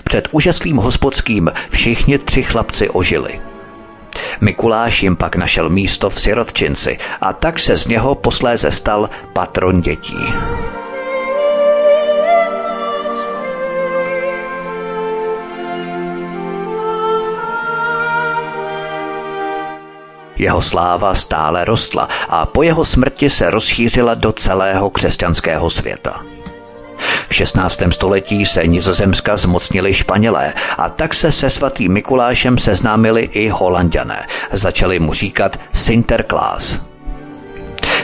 [0.04, 3.40] Před úžaslým hospodským všichni tři chlapci ožili.
[4.40, 9.80] Mikuláš jim pak našel místo v sirotčinci a tak se z něho posléze stal patron
[9.80, 10.16] dětí.
[20.36, 26.22] Jeho sláva stále rostla a po jeho smrti se rozšířila do celého křesťanského světa.
[27.28, 27.82] V 16.
[27.90, 34.26] století se Nizozemska zmocnili Španělé a tak se se svatým Mikulášem seznámili i Holanděné.
[34.52, 36.93] Začali mu říkat Sinterklaas.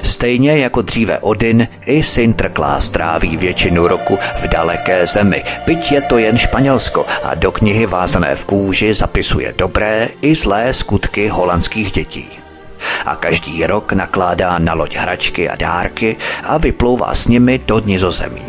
[0.03, 6.19] Stejně jako dříve Odin, i Sinterklaas tráví většinu roku v daleké zemi, byť je to
[6.19, 12.41] jen Španělsko a do knihy vázané v kůži zapisuje dobré i zlé skutky holandských dětí
[13.07, 18.45] a každý rok nakládá na loď hračky a dárky a vyplouvá s nimi do nizozemí.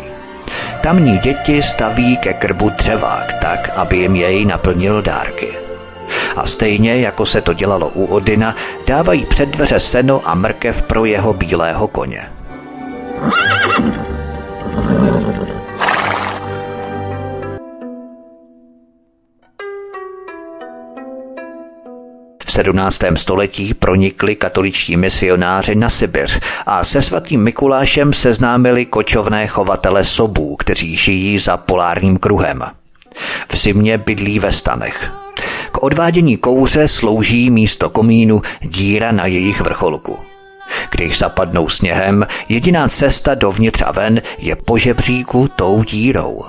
[0.80, 5.61] Tamní děti staví ke krbu dřevák tak, aby jim jej naplnil dárky.
[6.36, 8.56] A stejně jako se to dělalo u Odina,
[8.86, 12.30] dávají před dveře seno a mrkev pro jeho bílého koně.
[22.44, 23.00] V 17.
[23.14, 30.96] století pronikli katoličtí misionáři na Sibiř a se svatým Mikulášem seznámili kočovné chovatele sobů, kteří
[30.96, 32.62] žijí za polárním kruhem.
[33.48, 35.21] V zimě bydlí ve stanech.
[35.72, 40.18] K odvádění kouře slouží místo komínu díra na jejich vrcholku.
[40.90, 46.44] Když zapadnou sněhem, jediná cesta dovnitř a ven je po žebříku tou dírou.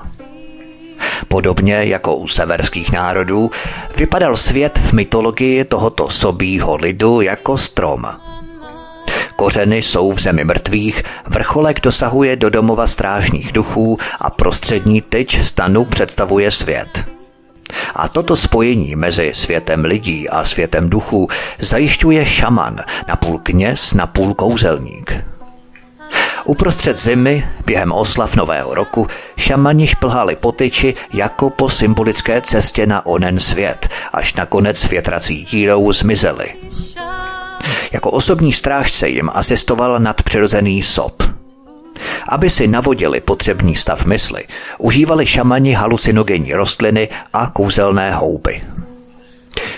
[1.27, 3.51] Podobně jako u severských národů,
[3.97, 8.05] vypadal svět v mytologii tohoto sobího lidu jako strom.
[9.35, 15.85] Kořeny jsou v zemi mrtvých, vrcholek dosahuje do domova strážních duchů a prostřední tyč stanu
[15.85, 17.05] představuje svět.
[17.95, 21.27] A toto spojení mezi světem lidí a světem duchů
[21.59, 25.13] zajišťuje šaman, napůl kněz, napůl kouzelník.
[26.45, 29.07] Uprostřed zimy, během oslav Nového roku,
[29.37, 35.91] šamani šplhali po tyči jako po symbolické cestě na onen svět, až nakonec větrací dírou
[35.91, 36.53] zmizeli.
[37.91, 41.23] Jako osobní strážce jim asistoval nadpřirozený sob.
[42.27, 44.43] Aby si navodili potřebný stav mysli,
[44.77, 48.61] užívali šamani halucinogenní rostliny a kouzelné houby.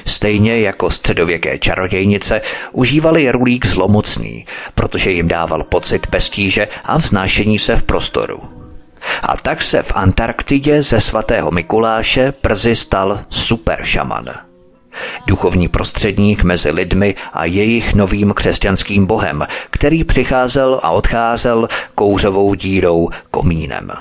[0.06, 2.42] Stejně jako středověké čarodějnice
[2.72, 4.46] užívali rulík zlomocný,
[4.76, 8.44] protože jim dával pocit pestíže a vznášení se v prostoru.
[9.22, 14.55] A tak se v Antarktidě ze svatého Mikuláše brzy stal super šaman.
[15.28, 23.10] Duchovní prostředník mezi lidmi a jejich novým křesťanským bohem, který přicházel a odcházel kouřovou dírou
[23.32, 23.92] komínem.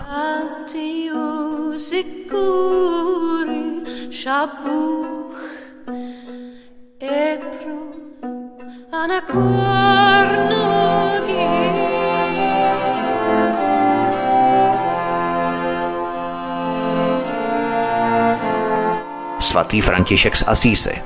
[19.54, 21.02] Svatý František z Asísy.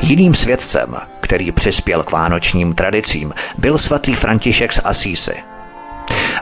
[0.00, 5.34] Jiným svědcem, který přispěl k vánočním tradicím, byl svatý František z Asísy.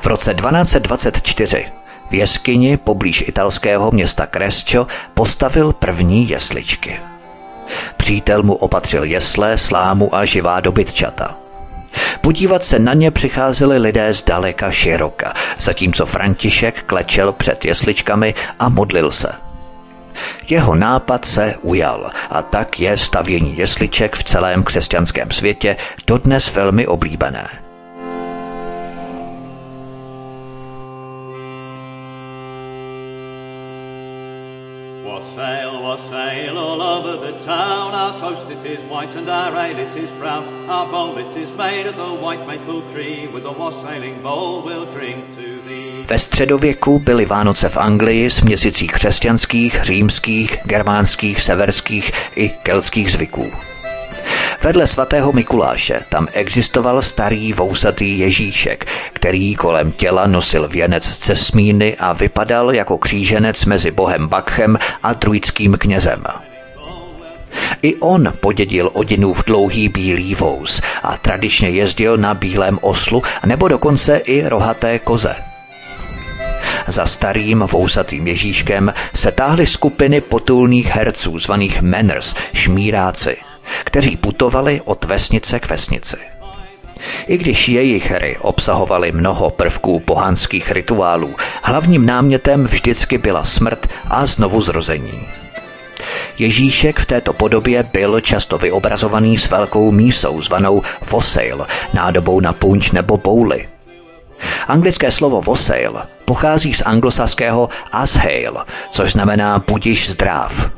[0.03, 1.73] V roce 1224
[2.11, 7.01] v jeskyni poblíž italského města Crescio postavil první jesličky.
[7.97, 11.48] Přítel mu opatřil jesle, slámu a živá dobytčata.
[12.21, 18.69] Podívat se na ně přicházeli lidé z daleka široka, zatímco František klečel před jesličkami a
[18.69, 19.33] modlil se–
[20.49, 25.77] jeho nápad se ujal a tak je stavění jesliček v celém křesťanském světě
[26.07, 27.49] dodnes velmi oblíbené.
[37.45, 37.95] Town.
[37.95, 40.45] Our toast it is white and our ale it is brown.
[40.69, 43.27] Our bowl it is made of the white maple tree.
[43.35, 46.05] With a wassailing bowl we'll drink to thee.
[46.07, 53.53] Ve středověku byly Vánoce v Anglii s měsící křesťanských, římských, germánských, severských i keltských zvyků.
[54.63, 61.97] Vedle svatého Mikuláše tam existoval starý vousatý Ježíšek, který kolem těla nosil věnec z cesmíny
[61.97, 66.23] a vypadal jako kříženec mezi bohem Bakchem a druidským knězem.
[67.83, 74.17] I on podědil Odinův dlouhý bílý vous a tradičně jezdil na bílém oslu nebo dokonce
[74.17, 75.35] i rohaté koze.
[76.87, 83.37] Za starým vousatým Ježíškem se táhly skupiny potulných herců zvaných manners, šmíráci,
[83.85, 86.17] kteří putovali od vesnice k vesnici.
[87.27, 94.27] I když jejich hry obsahovaly mnoho prvků pohanských rituálů, hlavním námětem vždycky byla smrt a
[94.27, 95.29] znovu zrození.
[96.39, 102.91] Ježíšek v této podobě byl často vyobrazovaný s velkou mísou zvanou wassail, nádobou na punč
[102.91, 103.69] nebo bouly.
[104.67, 108.57] Anglické slovo wassail pochází z anglosaského ashail,
[108.91, 110.71] což znamená budiš zdráv.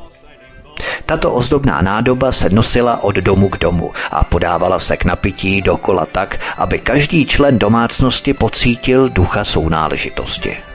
[1.06, 6.06] Tato ozdobná nádoba se nosila od domu k domu a podávala se k napití dokola
[6.06, 10.69] tak, aby každý člen domácnosti pocítil ducha sounáležitosti.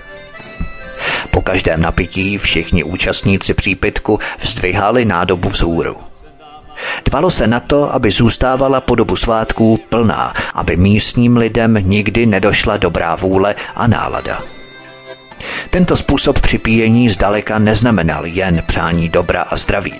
[1.31, 5.97] Po každém napití všichni účastníci přípitku vzdvihali nádobu vzhůru.
[7.05, 12.77] Dbalo se na to, aby zůstávala po dobu svátků plná, aby místním lidem nikdy nedošla
[12.77, 14.39] dobrá vůle a nálada.
[15.69, 19.95] Tento způsob připíjení zdaleka neznamenal jen přání dobra a zdraví.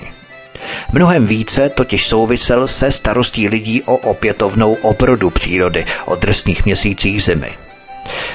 [0.92, 7.50] Mnohem více totiž souvisel se starostí lidí o opětovnou obrodu přírody o drsných měsících zimy–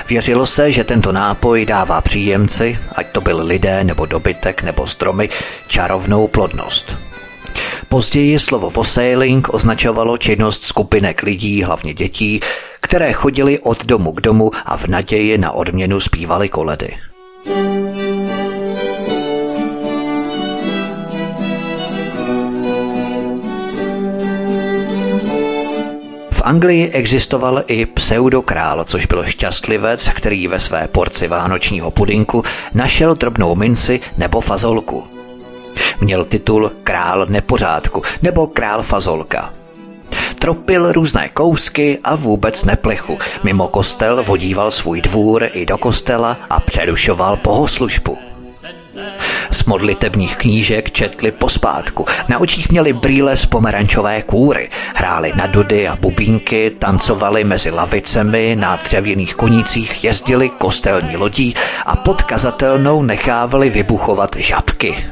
[0.08, 5.28] Věřilo se, že tento nápoj dává příjemci, ať to byl lidé nebo dobytek nebo stromy,
[5.68, 6.98] čarovnou plodnost.
[7.88, 12.40] Později slovo vossailing označovalo činnost skupinek lidí, hlavně dětí,
[12.80, 16.96] které chodili od domu k domu a v naději na odměnu zpívali koledy.
[17.44, 17.89] V
[26.50, 32.42] Anglii existoval i pseudokrál, což byl šťastlivec, který ve své porci vánočního pudinku
[32.74, 35.04] našel drobnou minci nebo fazolku.
[36.00, 39.52] Měl titul král nepořádku nebo král fazolka.
[40.38, 43.18] Tropil různé kousky a vůbec neplechu.
[43.42, 48.18] Mimo kostel vodíval svůj dvůr i do kostela a přerušoval bohoslužbu.
[49.50, 52.06] Z modlitebních knížek četli pospátku.
[52.28, 54.70] Na očích měli brýle z pomerančové kůry.
[54.94, 61.54] Hráli na dudy a bubínky, tancovali mezi lavicemi, na dřevěných konících jezdili kostelní lodí
[61.86, 65.04] a pod kazatelnou nechávali vybuchovat žabky.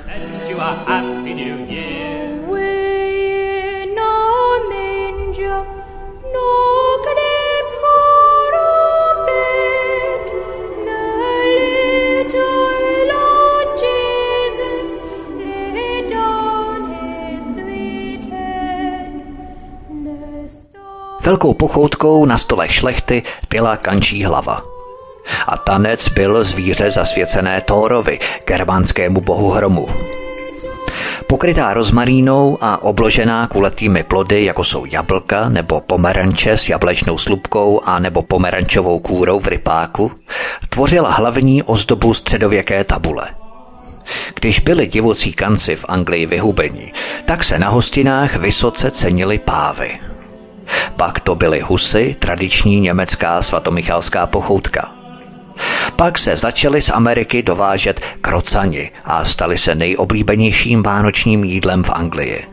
[21.29, 24.62] Velkou pochoutkou na stole šlechty byla kančí hlava.
[25.47, 29.89] A tanec byl zvíře zasvěcené Thorovi, germánskému bohu hromu.
[31.26, 37.99] Pokrytá rozmarínou a obložená kulatými plody, jako jsou jablka nebo pomeranče s jablečnou slupkou a
[37.99, 40.12] nebo pomerančovou kůrou v rypáku,
[40.68, 43.29] tvořila hlavní ozdobu středověké tabule.
[44.35, 46.93] Když byli divocí kanci v Anglii vyhubeni,
[47.24, 50.01] tak se na hostinách vysoce cenili pávy–
[50.97, 54.93] pak to byly husy, tradiční německá svatomichalská pochoutka.
[55.97, 62.47] Pak se začaly z Ameriky dovážet krocani a stali se nejoblíbenějším vánočním jídlem v Anglii.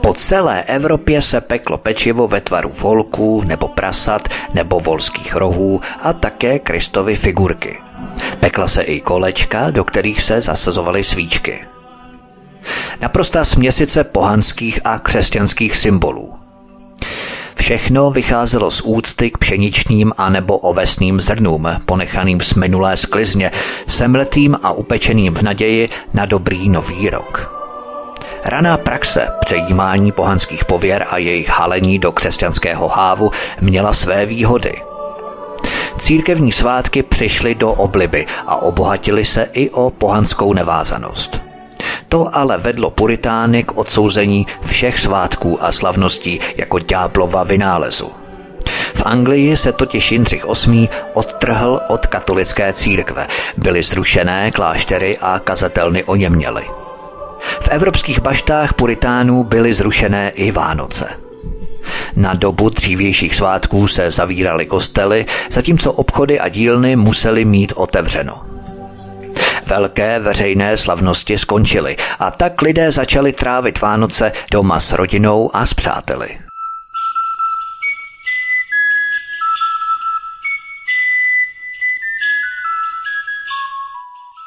[0.00, 6.12] Po celé Evropě se peklo pečivo ve tvaru volků nebo prasat nebo volských rohů a
[6.12, 7.78] také Kristovy figurky.
[8.40, 11.64] Pekla se i kolečka, do kterých se zasazovaly svíčky.
[13.00, 16.35] Naprostá směsice pohanských a křesťanských symbolů.
[17.54, 23.50] Všechno vycházelo z úcty k pšeničním a nebo ovesným zrnům, ponechaným z minulé sklizně,
[23.86, 27.52] semletým a upečeným v naději na dobrý nový rok.
[28.44, 33.30] Raná praxe přejímání pohanských pověr a jejich halení do křesťanského hávu
[33.60, 34.72] měla své výhody.
[35.98, 41.45] Církevní svátky přišly do obliby a obohatili se i o pohanskou nevázanost.
[42.08, 48.10] To ale vedlo puritány k odsouzení všech svátků a slavností jako ďáblova vynálezu.
[48.94, 50.88] V Anglii se totiž Jindřich VIII.
[51.14, 53.26] odtrhl od katolické církve,
[53.56, 56.64] byly zrušené kláštery a kazatelny oněměly.
[57.60, 61.08] V evropských baštách puritánů byly zrušené i Vánoce.
[62.16, 68.55] Na dobu dřívějších svátků se zavíraly kostely, zatímco obchody a dílny musely mít otevřeno.
[69.66, 75.74] Velké veřejné slavnosti skončily a tak lidé začali trávit Vánoce doma s rodinou a s
[75.74, 76.38] přáteli.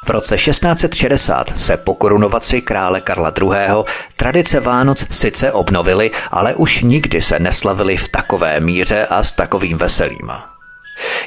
[0.06, 3.84] V roce 1660 se po korunovaci krále Karla II.
[4.18, 9.78] tradice Vánoc sice obnovily, ale už nikdy se neslavily v takové míře a s takovým
[9.78, 10.32] veselím.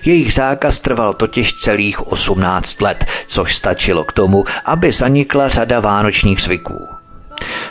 [0.05, 6.43] Jejich zákaz trval totiž celých 18 let, což stačilo k tomu, aby zanikla řada vánočních
[6.43, 6.89] zvyků.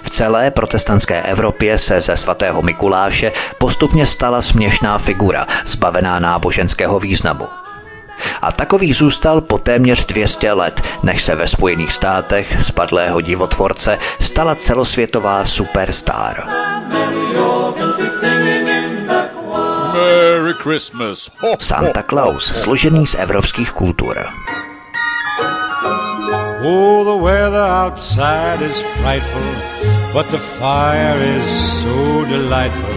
[0.01, 7.47] V celé protestantské Evropě se ze svatého Mikuláše postupně stala směšná figura, zbavená náboženského významu.
[8.41, 14.55] A takový zůstal po téměř 200 let, než se ve Spojených státech spadlého divotvorce stala
[14.55, 16.47] celosvětová superstar.
[19.93, 21.29] Merry Christmas.
[21.59, 24.15] Santa Claus, složený z evropských kultur.
[26.63, 29.51] Oh, the weather outside is frightful,
[30.13, 31.43] but the fire is
[31.81, 32.95] so delightful.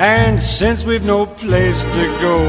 [0.00, 2.40] And since we've no place to go,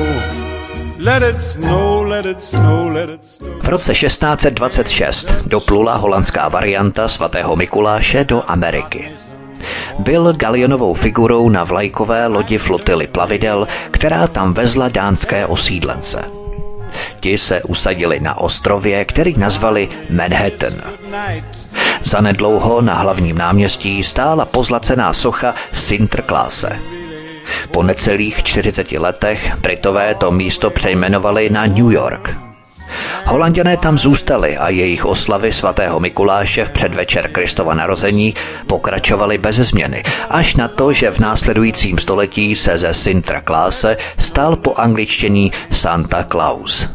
[0.98, 3.60] let it snow, let it snow, let it snow.
[3.62, 9.37] V roce 1626 doplula holandská varianta svatého Mikuláše do Ameriky.
[10.00, 16.26] Byl galionovou figurou na vlajkové lodi flotily plavidel, která tam vezla dánské osídlence.
[17.20, 20.74] Ti se usadili na ostrově, který nazvali Manhattan.
[22.04, 26.80] Zanedlouho na hlavním náměstí stála pozlacená socha Sinterklaase.
[27.72, 32.38] Po necelých 40 letech Britové to místo přejmenovali na New York–
[33.26, 38.34] Holanděné tam zůstali a jejich oslavy svatého Mikuláše v předvečer Kristova narození
[38.68, 44.56] pokračovaly bez změny, až na to, že v následujícím století se ze Sintra Klase stal
[44.56, 46.90] po angličtění Santa Claus.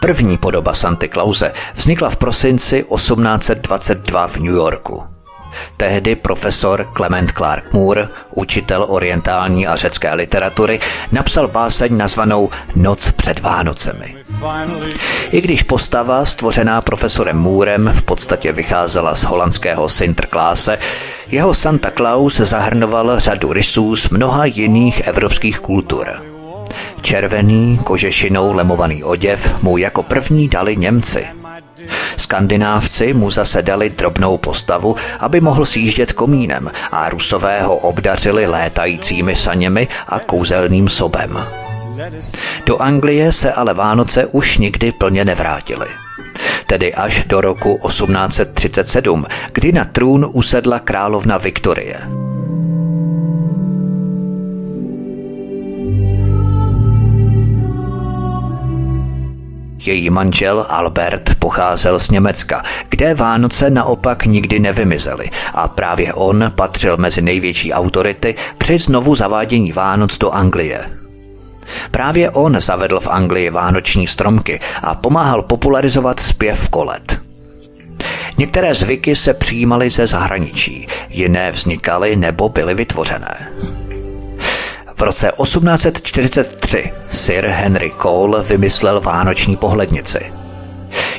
[0.00, 5.13] První podoba Santa Clause vznikla v prosinci 1822 v New Yorku.
[5.76, 10.80] Tehdy profesor Clement Clark Moore, učitel orientální a řecké literatury,
[11.12, 14.16] napsal báseň nazvanou Noc před Vánocemi.
[15.30, 20.78] I když postava stvořená profesorem Moorem v podstatě vycházela z holandského Sinterklaase,
[21.28, 26.06] jeho Santa Claus zahrnoval řadu rysů z mnoha jiných evropských kultur.
[27.02, 31.26] Červený, kožešinou lemovaný oděv mu jako první dali Němci–
[32.16, 39.36] Skandinávci mu zase dali drobnou postavu, aby mohl sjíždět komínem a Rusové ho obdařili létajícími
[39.36, 41.46] saněmi a kouzelným sobem.
[42.66, 45.86] Do Anglie se ale Vánoce už nikdy plně nevrátily.
[46.66, 52.00] Tedy až do roku 1837, kdy na trůn usedla královna Viktorie.
[59.86, 66.96] Její manžel Albert pocházel z Německa, kde Vánoce naopak nikdy nevymizely a právě on patřil
[66.96, 70.90] mezi největší autority při znovu zavádění Vánoc do Anglie.
[71.90, 77.20] Právě on zavedl v Anglii vánoční stromky a pomáhal popularizovat zpěv kolet.
[78.38, 83.52] Některé zvyky se přijímaly ze zahraničí, jiné vznikaly nebo byly vytvořené.
[84.96, 90.32] V roce 1843 Sir Henry Cole vymyslel vánoční pohlednici.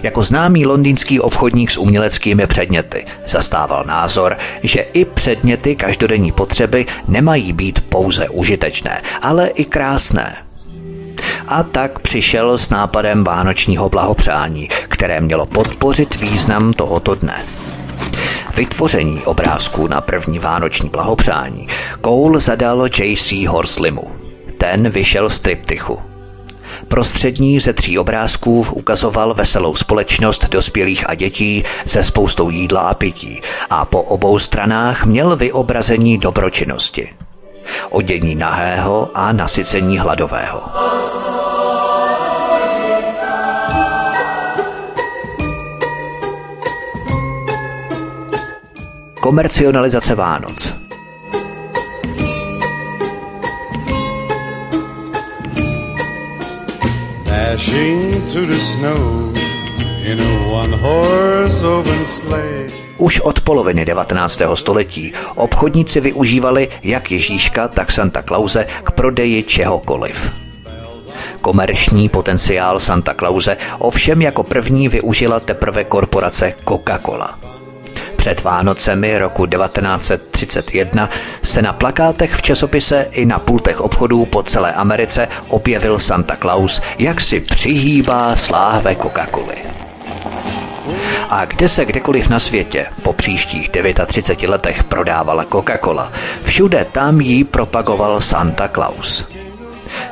[0.03, 7.53] Jako známý londýnský obchodník s uměleckými předměty zastával názor, že i předměty každodenní potřeby nemají
[7.53, 10.37] být pouze užitečné, ale i krásné.
[11.47, 17.43] a tak přišel s nápadem vánočního blahopřání, které mělo podpořit význam tohoto dne.
[18.55, 21.67] Vytvoření obrázků na první vánoční blahopřání
[22.05, 23.47] Cole zadal J.C.
[23.47, 24.11] Horslimu.
[24.57, 25.99] Ten vyšel z triptychu.
[26.87, 33.41] Prostřední ze tří obrázků ukazoval veselou společnost dospělých a dětí se spoustou jídla a pití
[33.69, 37.13] a po obou stranách měl vyobrazení dobročinnosti.
[37.89, 40.61] Odění nahého a nasycení hladového.
[61.65, 64.41] Open sleigh už od poloviny 19.
[64.53, 70.31] století obchodníci využívali jak Ježíška, tak Santa Clause k prodeji čehokoliv.
[71.41, 77.54] Komerční potenciál Santa Clause ovšem jako první využila teprve korporace Coca-Cola.
[78.25, 81.09] Před Vánocemi roku 1931
[81.43, 86.81] se na plakátech v časopise i na pultech obchodů po celé Americe objevil Santa Claus,
[86.99, 89.55] jak si přihýbá sláhve Coca-Coly.
[91.29, 93.69] A kde se kdekoliv na světě po příštích
[94.07, 96.11] 39 letech prodávala Coca-Cola,
[96.43, 99.27] všude tam jí propagoval Santa Claus.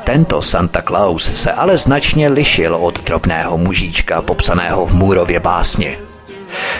[0.03, 5.97] Tento Santa Claus se ale značně lišil od drobného mužíčka popsaného v Můrově básni–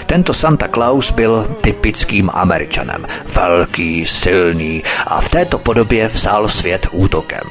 [0.06, 3.08] tento Santa Claus byl typickým američanem.
[3.36, 7.50] Velký, silný a v této podobě vzal svět útokem.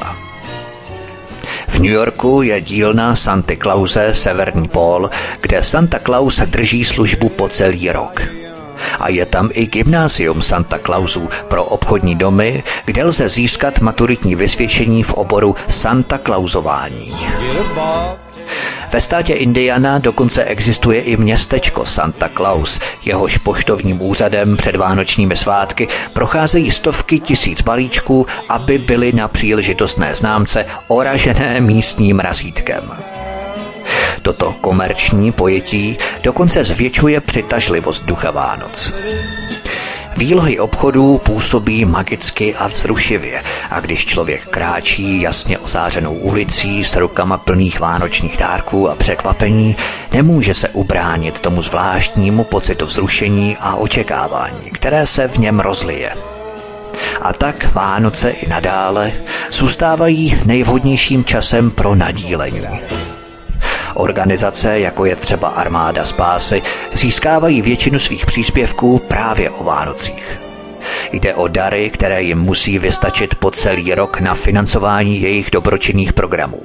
[1.69, 5.11] V New Yorku je dílna Santa Clause Severní pól,
[5.41, 8.21] kde Santa Claus drží službu po celý rok.
[8.99, 15.03] A je tam i gymnázium Santa Clausů pro obchodní domy, kde lze získat maturitní vysvědčení
[15.03, 17.13] v oboru Santa Clausování.
[18.93, 22.81] Ve státě Indiana dokonce existuje i městečko Santa Claus.
[23.05, 30.67] Jehož poštovním úřadem před vánočními svátky procházejí stovky tisíc balíčků, aby byly na příležitostné známce
[30.89, 32.93] oražené místním razítkem.
[34.23, 38.93] Toto komerční pojetí dokonce zvětšuje přitažlivost ducha Vánoc.
[40.17, 47.39] Výlohy obchodů působí magicky a vzrušivě a když člověk kráčí jasně ozářenou ulicí s rukama
[47.39, 49.77] plných vánočních dárků a překvapení,
[50.13, 56.13] nemůže se ubránit tomu zvláštnímu pocitu vzrušení a očekávání, které se v něm rozlije.
[57.23, 59.13] A tak Vánoce i nadále
[59.51, 62.69] zůstávají nejvhodnějším časem pro nadílení.
[63.95, 70.39] Organizace, jako je třeba Armáda spásy, získávají většinu svých příspěvků právě o Vánocích.
[71.13, 76.61] Jde o dary, které jim musí vystačit po celý rok na financování jejich dobročinných programů.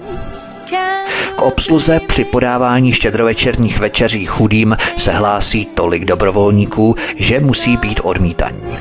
[1.35, 8.77] K obsluze při podávání štědrovečerních večeří chudým se hlásí tolik dobrovolníků, že musí být odmítaní.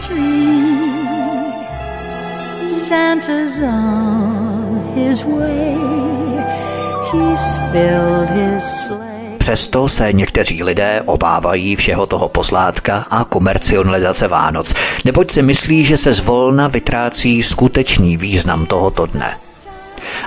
[2.69, 6.26] Santa's on his way.
[9.39, 15.97] Přesto se někteří lidé obávají všeho toho poslátka a komercionalizace Vánoc, neboť si myslí, že
[15.97, 19.37] se zvolna vytrácí skutečný význam tohoto dne.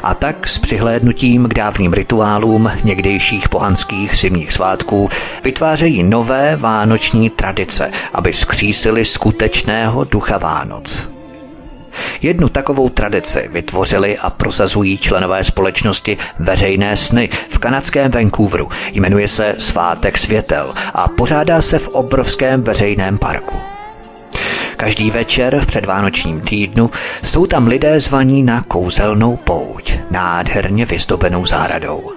[0.03, 5.09] A tak s přihlédnutím k dávným rituálům někdejších pohanských zimních svátků
[5.43, 11.18] vytvářejí nové vánoční tradice, aby skřísili skutečného ducha Vánoc.
[12.21, 18.69] Jednu takovou tradici vytvořili a prosazují členové společnosti Veřejné sny v kanadském Vancouveru.
[18.93, 23.55] Jmenuje se Svátek světel a pořádá se v obrovském veřejném parku.
[24.77, 26.91] Každý večer v předvánočním týdnu
[27.23, 32.11] jsou tam lidé zvaní na kouzelnou pouť, nádherně vyzdobenou zahradou.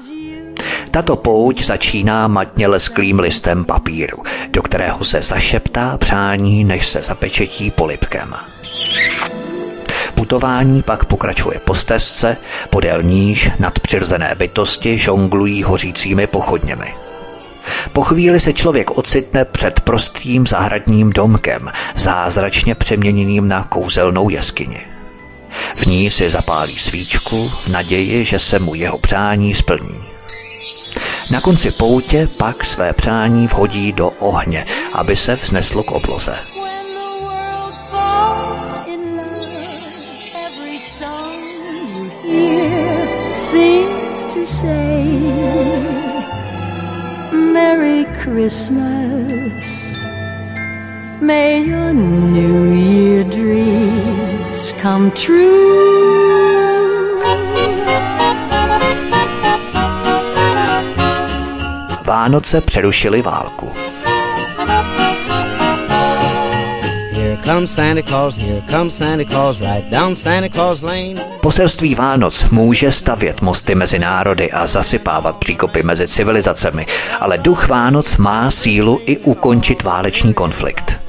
[0.90, 7.70] Tato pouť začíná matně lesklým listem papíru, do kterého se zašeptá přání, než se zapečetí
[7.70, 8.34] polipkem.
[10.22, 12.36] Putování pak pokračuje po stezce,
[12.70, 16.94] podél níž nadpřirozené bytosti žonglují hořícími pochodněmi.
[17.92, 24.80] Po chvíli se člověk ocitne před prostým zahradním domkem, zázračně přeměněným na kouzelnou jeskyni.
[25.76, 30.04] V ní si zapálí svíčku v naději, že se mu jeho přání splní.
[31.30, 36.34] Na konci poutě pak své přání vhodí do ohně, aby se vzneslo k obloze.
[42.32, 45.04] year seems to say
[47.32, 49.64] Merry Christmas.
[51.20, 56.02] May your New Year dreams come true.
[62.04, 63.72] Vánoce přerušili válku.
[71.40, 76.86] Poselství Vánoc může stavět mosty mezi národy a zasypávat příkopy mezi civilizacemi,
[77.20, 81.01] ale duch Vánoc má sílu i ukončit válečný konflikt.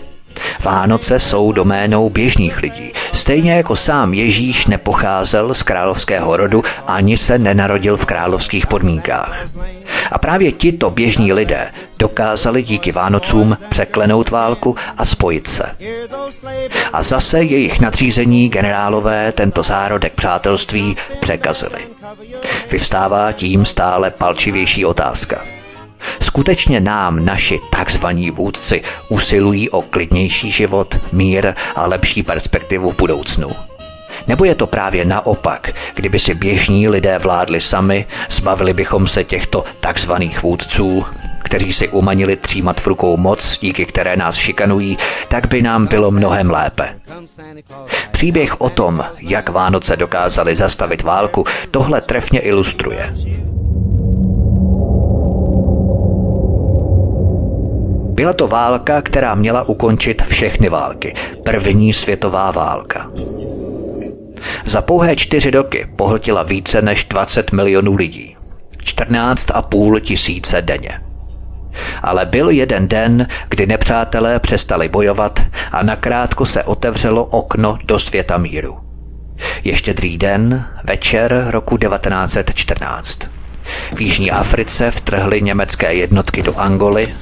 [0.64, 2.94] Vánoce jsou doménou běžných lidí.
[3.14, 9.46] Stejně jako sám Ježíš nepocházel z královského rodu ani se nenarodil v královských podmínkách.
[10.12, 15.66] A právě tito běžní lidé dokázali díky Vánocům překlenout válku a spojit se.
[16.94, 21.88] A zase jejich nadřízení generálové tento zárodek přátelství překazili.
[22.72, 25.41] Vyvstává tím stále palčivější otázka–
[26.22, 33.49] Skutečně nám naši takzvaní vůdci usilují o klidnější život, mír a lepší perspektivu v budoucnu.
[34.28, 39.64] Nebo je to právě naopak, kdyby si běžní lidé vládli sami, zbavili bychom se těchto
[39.80, 41.06] takzvaných vůdců,
[41.43, 44.97] kteří si umanili třímat v rukou moc, díky které nás šikanují,
[45.28, 46.95] tak by nám bylo mnohem lépe.
[48.12, 53.14] Příběh o tom, jak Vánoce dokázali zastavit válku, tohle trefně ilustruje.
[58.24, 61.13] Byla to válka, která měla ukončit všechny války.
[61.43, 63.11] První světová válka.
[64.65, 68.38] Za pouhé čtyři roky pohltila více než 20 milionů lidí.
[68.84, 71.01] 14,5 tisíce denně.
[72.03, 75.39] Ale byl jeden den, kdy nepřátelé přestali bojovat
[75.71, 78.80] a nakrátko se otevřelo okno do světa míru.
[79.63, 83.19] Ještě druhý den, večer roku 1914.
[83.95, 87.15] V Jižní Africe vtrhly německé jednotky do Angoly,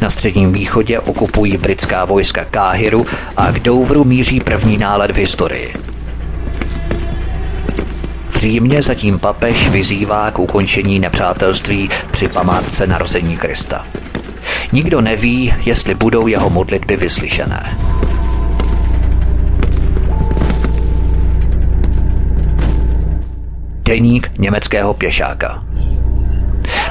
[0.00, 3.06] na středním východě okupují britská vojska Káhiru
[3.36, 5.74] a k Douvru míří první nálet v historii.
[8.28, 13.86] V Římě zatím papež vyzývá k ukončení nepřátelství při památce narození Krista.
[14.72, 17.78] Nikdo neví, jestli budou jeho modlitby vyslyšené.
[23.82, 25.65] Deník německého pěšáka.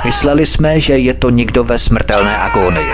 [0.05, 2.93] Mysleli jsme, že je to někdo ve smrtelné agónii.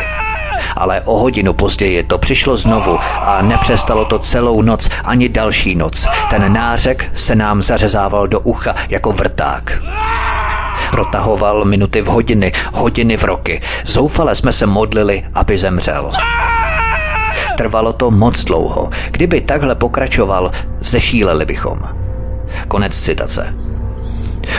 [0.76, 6.08] Ale o hodinu později to přišlo znovu a nepřestalo to celou noc ani další noc.
[6.30, 9.82] Ten nářek se nám zařezával do ucha jako vrták.
[10.92, 13.62] Protahoval minuty v hodiny, hodiny v roky.
[13.86, 16.12] Zoufale jsme se modlili, aby zemřel.
[17.58, 18.90] Trvalo to moc dlouho.
[19.12, 21.80] Kdyby takhle pokračoval, zešíleli bychom.
[22.68, 23.71] Konec citace.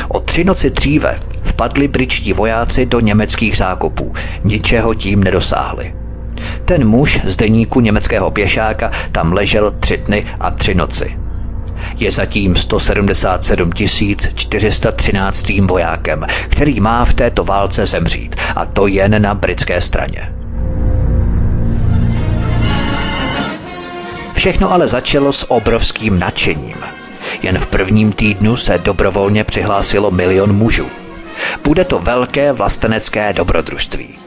[0.09, 4.15] O tři noci dříve vpadli britští vojáci do německých zákopů.
[4.45, 5.95] Ničeho tím nedosáhli.
[6.65, 11.17] Ten muž z deníku německého pěšáka tam ležel tři dny a tři noci.
[11.97, 13.71] Je zatím 177
[14.35, 15.49] 413.
[15.61, 20.33] vojákem, který má v této válce zemřít, a to jen na britské straně.
[24.35, 27.02] Všechno ale začalo s obrovským nadšením.
[27.43, 30.89] Jen v prvním týdnu se dobrovolně přihlásilo milion mužů.
[31.65, 34.19] Bude to velké vlastenecké dobrodružství.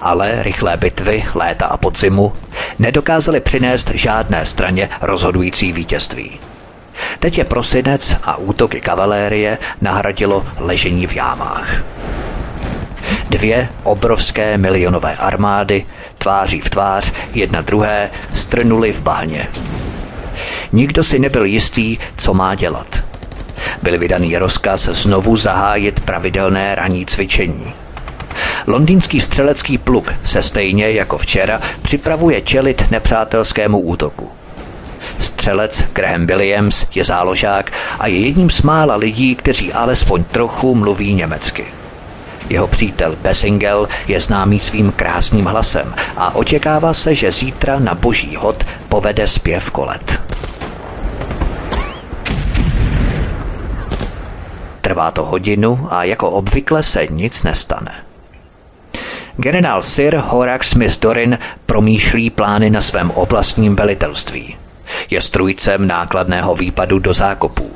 [0.00, 2.32] Ale rychlé bitvy léta a podzimu
[2.78, 6.40] nedokázaly přinést žádné straně rozhodující vítězství.
[7.18, 11.82] Teď je prosinec a útoky kavalérie nahradilo ležení v jámách.
[13.32, 15.86] Dvě obrovské milionové armády
[16.18, 19.48] tváří v tvář jedna druhé strnuli v bahně.
[20.72, 23.04] Nikdo si nebyl jistý, co má dělat.
[23.82, 27.74] Byl vydaný rozkaz znovu zahájit pravidelné ranní cvičení.
[28.66, 34.30] Londýnský střelecký pluk se stejně jako včera připravuje čelit nepřátelskému útoku.
[35.18, 41.14] Střelec Graham Williams je záložák a je jedním z mála lidí, kteří alespoň trochu mluví
[41.14, 41.81] německy.
[42.48, 48.36] Jeho přítel Bessingel je známý svým krásným hlasem a očekává se, že zítra na boží
[48.36, 50.22] hod povede zpěv kolet.
[54.80, 58.02] Trvá to hodinu a jako obvykle se nic nestane.
[59.36, 64.56] Generál Sir Horak Smith Dorin promýšlí plány na svém oblastním velitelství.
[65.10, 67.70] Je strujcem nákladného výpadu do zákopů.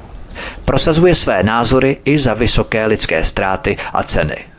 [0.64, 4.56] Prosazuje své názory i za vysoké lidské ztráty a ceny.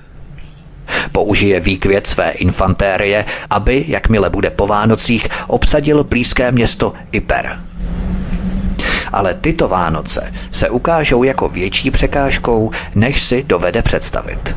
[1.12, 7.60] Použije výkvět své infantérie, aby, jakmile bude po Vánocích, obsadil blízké město Iper.
[9.12, 14.56] Ale tyto Vánoce se ukážou jako větší překážkou, než si dovede představit.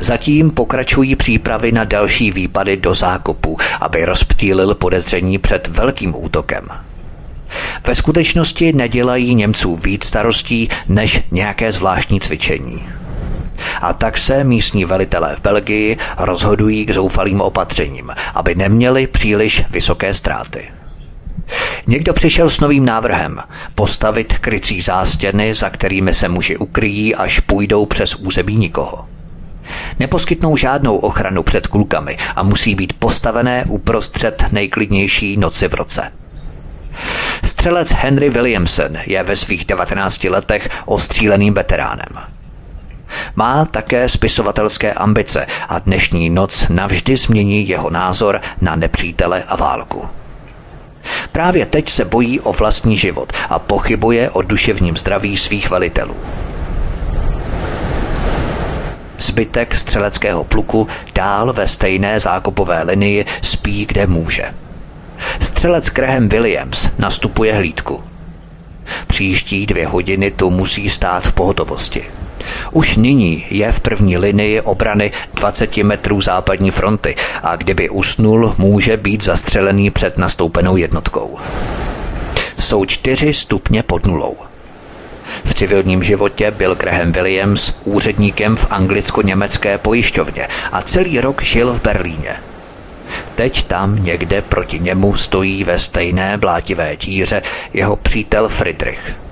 [0.00, 6.68] Zatím pokračují přípravy na další výpady do zákupu, aby rozptýlil podezření před velkým útokem.
[7.86, 12.86] Ve skutečnosti nedělají Němců víc starostí než nějaké zvláštní cvičení.
[13.80, 20.14] A tak se místní velitelé v Belgii rozhodují k zoufalým opatřením, aby neměli příliš vysoké
[20.14, 20.68] ztráty.
[21.86, 23.40] Někdo přišel s novým návrhem
[23.74, 29.04] postavit krycí zástěny, za kterými se muži ukryjí, až půjdou přes území nikoho.
[29.98, 36.12] Neposkytnou žádnou ochranu před kulkami a musí být postavené uprostřed nejklidnější noci v roce.
[37.44, 42.33] Střelec Henry Williamson je ve svých 19 letech ostříleným veteránem.
[43.36, 50.08] Má také spisovatelské ambice a dnešní noc navždy změní jeho názor na nepřítele a válku.
[51.32, 56.16] Právě teď se bojí o vlastní život a pochybuje o duševním zdraví svých velitelů.
[59.18, 64.44] Zbytek střeleckého pluku dál ve stejné zákopové linii spí, kde může.
[65.40, 68.04] Střelec Graham Williams nastupuje hlídku.
[69.06, 72.04] Příští dvě hodiny tu musí stát v pohotovosti.
[72.72, 78.96] Už nyní je v první linii obrany 20 metrů západní fronty a kdyby usnul, může
[78.96, 81.38] být zastřelený před nastoupenou jednotkou.
[82.58, 84.36] Jsou čtyři stupně pod nulou.
[85.44, 91.82] V civilním životě byl Graham Williams úředníkem v anglicko-německé pojišťovně a celý rok žil v
[91.82, 92.36] Berlíně.
[93.34, 97.42] Teď tam někde proti němu stojí ve stejné blátivé díře
[97.72, 99.23] jeho přítel Friedrich.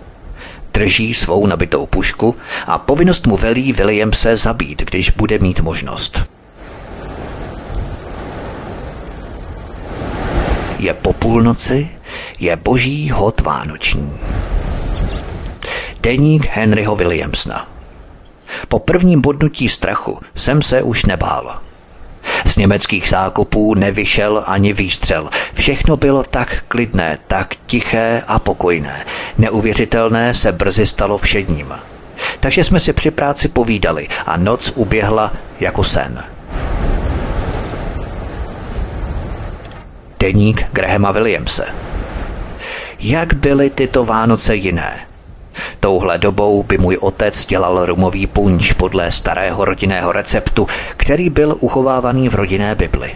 [0.75, 2.37] Drží svou nabitou pušku
[2.67, 6.25] a povinnost mu velí William se zabít, když bude mít možnost.
[10.79, 11.89] Je po půlnoci,
[12.39, 14.13] je boží hod vánoční.
[16.01, 17.69] Deník Henryho Williamsona.
[18.69, 21.61] Po prvním bodnutí strachu jsem se už nebál.
[22.45, 25.31] Z německých zákopů nevyšel ani výstřel.
[25.55, 29.05] Všechno bylo tak klidné, tak tiché a pokojné.
[29.39, 31.75] Neuvěřitelné se brzy stalo všedním.
[32.41, 36.25] Takže jsme si při práci povídali a noc uběhla jako sen.
[40.21, 41.67] Deník Grahama Williamse.
[43.01, 45.12] Jak byly tyto Vánoce jiné?
[45.81, 50.67] Touhle dobou by můj otec dělal rumový punč podle starého rodinného receptu,
[50.97, 53.15] který byl uchovávaný v rodinné Bibli.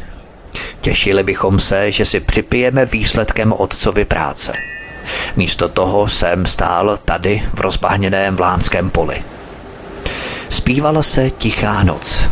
[0.80, 4.52] Těšili bychom se, že si připijeme výsledkem otcovy práce.
[5.36, 9.22] Místo toho jsem stál tady v rozbahněném vlánském poli.
[10.48, 12.30] Zpívala se tichá noc.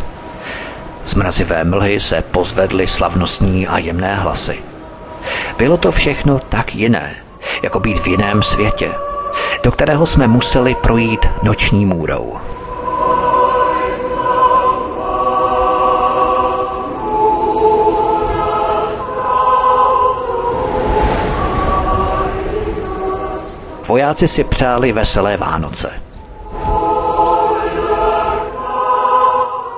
[1.03, 4.59] Z mrazivé mlhy se pozvedly slavnostní a jemné hlasy.
[5.57, 7.15] Bylo to všechno tak jiné,
[7.63, 8.91] jako být v jiném světě,
[9.65, 12.37] do kterého jsme museli projít noční můrou.
[23.87, 26.01] Vojáci si přáli veselé Vánoce.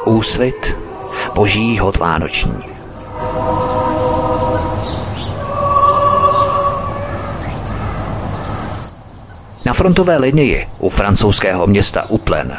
[0.06, 0.78] Úsvit,
[1.36, 2.77] boží hod vánoční.
[9.68, 12.58] Na frontové linii u francouzského města Uplen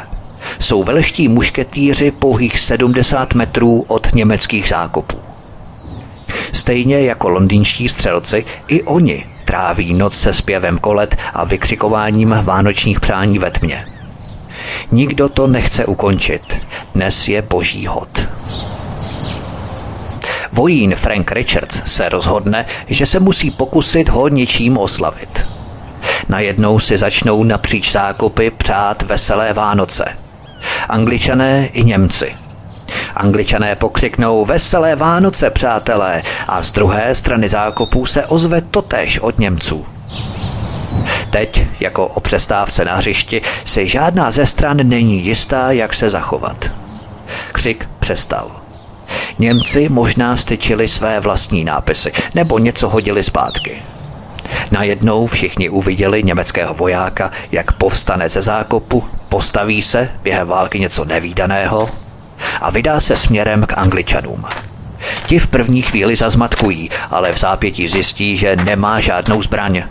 [0.59, 5.17] jsou veleští mušketýři pouhých 70 metrů od německých zákopů.
[6.51, 13.39] Stejně jako londýnští střelci, i oni tráví noc se zpěvem kolet a vykřikováním vánočních přání
[13.39, 13.85] ve tmě.
[14.91, 16.65] Nikdo to nechce ukončit.
[16.95, 18.27] Dnes je boží hod.
[20.51, 25.58] Vojín Frank Richards se rozhodne, že se musí pokusit ho něčím oslavit.
[26.29, 30.05] Najednou si začnou napříč zákopy přát veselé Vánoce.
[30.89, 32.35] Angličané i Němci.
[33.15, 39.85] Angličané pokřiknou Veselé Vánoce, přátelé, a z druhé strany zákopů se ozve totéž od Němců.
[41.29, 46.71] Teď, jako o přestávce na hřišti, si žádná ze stran není jistá, jak se zachovat.
[47.51, 48.51] Křik přestal.
[49.39, 53.81] Němci možná styčili své vlastní nápisy nebo něco hodili zpátky.
[54.71, 61.89] Najednou všichni uviděli německého vojáka, jak povstane ze zákopu, postaví se během války něco nevýdaného
[62.61, 64.45] a vydá se směrem k Angličanům.
[65.27, 69.83] Ti v první chvíli zazmatkují, ale v zápětí zjistí, že nemá žádnou zbraň.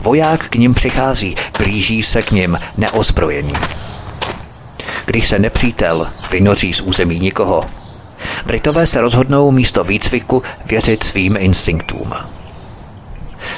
[0.00, 3.52] Voják k ním přichází, blíží se k ním neozbrojený.
[5.06, 7.64] Když se nepřítel vynoří z území nikoho,
[8.46, 12.14] Britové se rozhodnou místo výcviku věřit svým instinktům.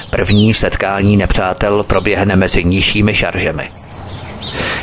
[0.09, 3.71] První setkání nepřátel proběhne mezi nižšími šaržemi.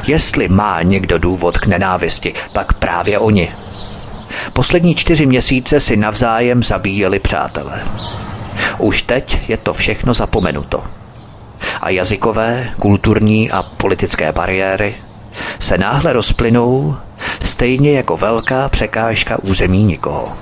[0.06, 3.52] Jestli má někdo důvod k nenávisti, pak právě oni.
[4.52, 7.82] Poslední čtyři měsíce si navzájem zabíjeli přátelé.
[8.78, 10.85] Už teď je to všechno zapomenuto.
[11.81, 14.94] a jazykové, kulturní a politické bariéry
[15.59, 16.97] se náhle rozplynou
[17.44, 20.32] stejně jako velká překážka území nikoho.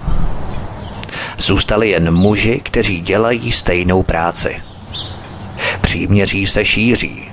[1.38, 4.56] Zůstali jen muži, kteří dělají stejnou práci.
[5.80, 7.32] Příměří se šíří.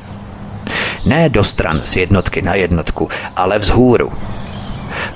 [1.05, 4.11] Ne do stran z jednotky na jednotku, ale vzhůru.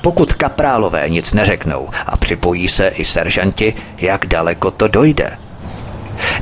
[0.01, 5.37] Pokud kaprálové nic neřeknou a připojí se i seržanti, jak daleko to dojde.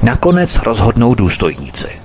[0.01, 2.00] Nakonec rozhodnou důstojníci.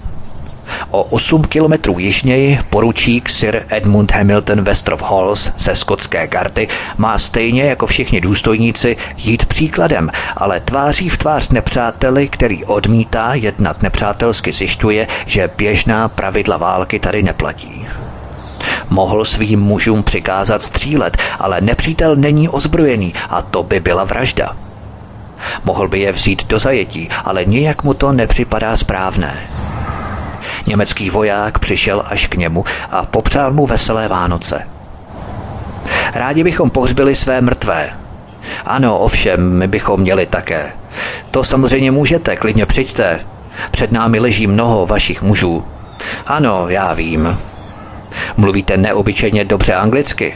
[0.90, 7.62] O 8 kilometrů jižněji poručík Sir Edmund Hamilton Westrov Halls ze skotské gardy má stejně
[7.62, 15.06] jako všichni důstojníci jít příkladem, ale tváří v tvář nepřáteli, který odmítá jednat nepřátelsky zjišťuje,
[15.26, 17.86] že běžná pravidla války tady neplatí.
[18.90, 24.56] Mohl svým mužům přikázat střílet, ale nepřítel není ozbrojený a to by byla vražda.
[25.64, 29.48] Mohl by je vzít do zajetí, ale nijak mu to nepřipadá správné.
[30.66, 34.68] Německý voják přišel až k němu a popřál mu veselé Vánoce.
[36.14, 37.90] Rádi bychom pohřbili své mrtvé.
[38.64, 40.72] Ano, ovšem, my bychom měli také.
[41.30, 43.20] To samozřejmě můžete, klidně přijďte.
[43.70, 45.64] Před námi leží mnoho vašich mužů.
[46.26, 47.38] Ano, já vím.
[48.36, 50.34] Mluvíte neobyčejně dobře anglicky.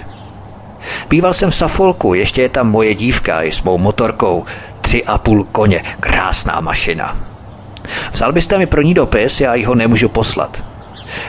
[1.08, 4.44] Býval jsem v Safolku, ještě je tam moje dívka i s mou motorkou.
[4.80, 7.29] Tři a půl koně, krásná mašina.
[8.12, 10.64] Vzal byste mi pro ní dopis, já ji ho nemůžu poslat.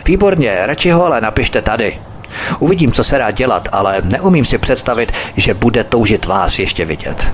[0.06, 2.00] Výborně, radši ho ale napište tady.
[2.60, 7.34] Uvidím, co se dá dělat, ale neumím si představit, že bude toužit vás ještě vidět.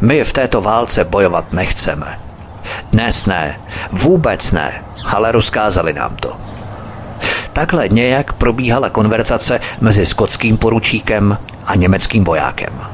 [0.00, 2.18] My v této válce bojovat nechceme.
[2.92, 3.60] Dnes ne,
[3.92, 6.36] vůbec ne, ale rozkázali nám to.
[7.52, 12.93] Takhle nějak probíhala konverzace mezi skotským poručíkem a německým vojákem.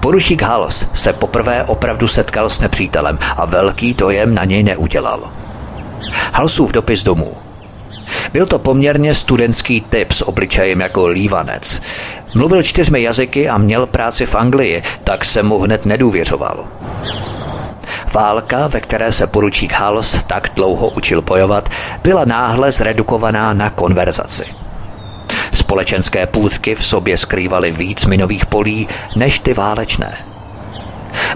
[0.00, 5.30] Poručík Hals se poprvé opravdu setkal s nepřítelem a velký dojem na něj neudělal.
[6.32, 7.34] Halsův dopis domů.
[8.32, 11.82] Byl to poměrně studentský typ s obličejem jako lívanec.
[12.34, 16.64] Mluvil čtyřmi jazyky a měl práci v Anglii, tak se mu hned nedůvěřoval.
[18.14, 21.68] Válka, ve které se poručík Hals tak dlouho učil bojovat,
[22.02, 24.44] byla náhle zredukovaná na konverzaci.
[25.66, 30.24] Společenské půdky v sobě skrývaly víc minových polí než ty válečné.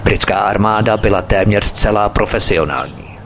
[0.03, 3.17] Britská armáda byla téměř celá profesionální.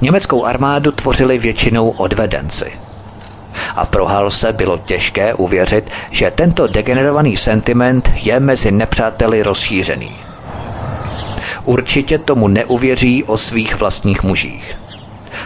[0.00, 2.72] Německou armádu tvořili většinou odvedenci.
[3.76, 10.16] A pro Halse bylo těžké uvěřit, že tento degenerovaný sentiment je mezi nepřáteli rozšířený.
[11.64, 14.87] Určitě tomu neuvěří o svých vlastních mužích.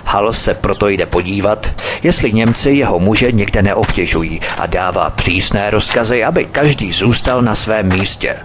[0.04, 1.72] Hal se proto jde podívat,
[2.02, 7.88] jestli Němci jeho muže někde neobtěžují a dává přísné rozkazy, aby každý zůstal na svém
[7.88, 8.36] místě.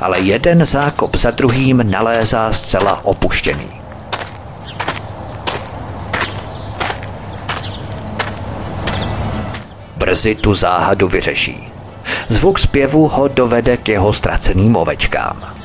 [0.00, 3.80] Ale jeden zákop za druhým nalézá zcela opuštěný.
[9.96, 11.72] Brzy tu záhadu vyřeší.
[12.28, 15.59] Zvuk zpěvu ho dovede k jeho ztraceným ovečkám.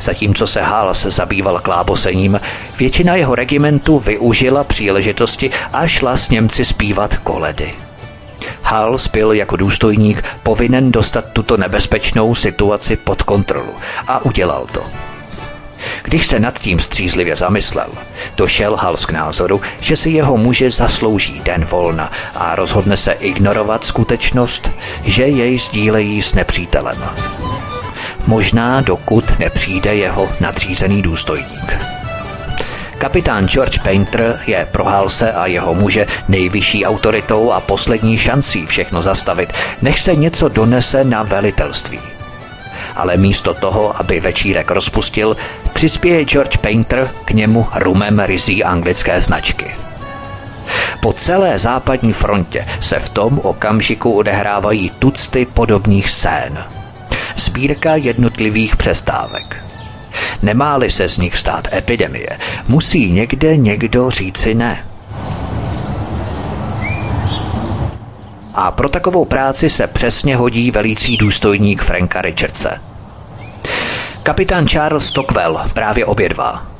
[0.00, 2.40] Zatímco se Hals zabýval klábosením,
[2.78, 7.74] většina jeho regimentu využila příležitosti a šla s Němci zpívat koledy.
[8.62, 13.74] Hals byl jako důstojník povinen dostat tuto nebezpečnou situaci pod kontrolu
[14.08, 14.82] a udělal to.
[16.02, 17.88] Když se nad tím střízlivě zamyslel,
[18.36, 23.84] došel Hals k názoru, že si jeho muže zaslouží den volna a rozhodne se ignorovat
[23.84, 24.70] skutečnost,
[25.04, 26.98] že jej sdílejí s nepřítelem
[28.26, 31.72] možná dokud nepřijde jeho nadřízený důstojník.
[32.98, 39.02] Kapitán George Painter je pro Halse a jeho muže nejvyšší autoritou a poslední šancí všechno
[39.02, 42.00] zastavit, než se něco donese na velitelství.
[42.96, 45.36] Ale místo toho, aby večírek rozpustil,
[45.72, 49.76] přispěje George Painter k němu rumem rizí anglické značky.
[51.00, 56.64] Po celé západní frontě se v tom okamžiku odehrávají tucty podobných scén–
[57.36, 59.64] sbírka jednotlivých přestávek.
[60.42, 62.28] Nemáli se z nich stát epidemie,
[62.68, 64.86] musí někde někdo říci ne.
[68.54, 72.80] A pro takovou práci se přesně hodí velící důstojník Franka Richardse.
[74.22, 76.75] Kapitán Charles Stockwell právě obědvá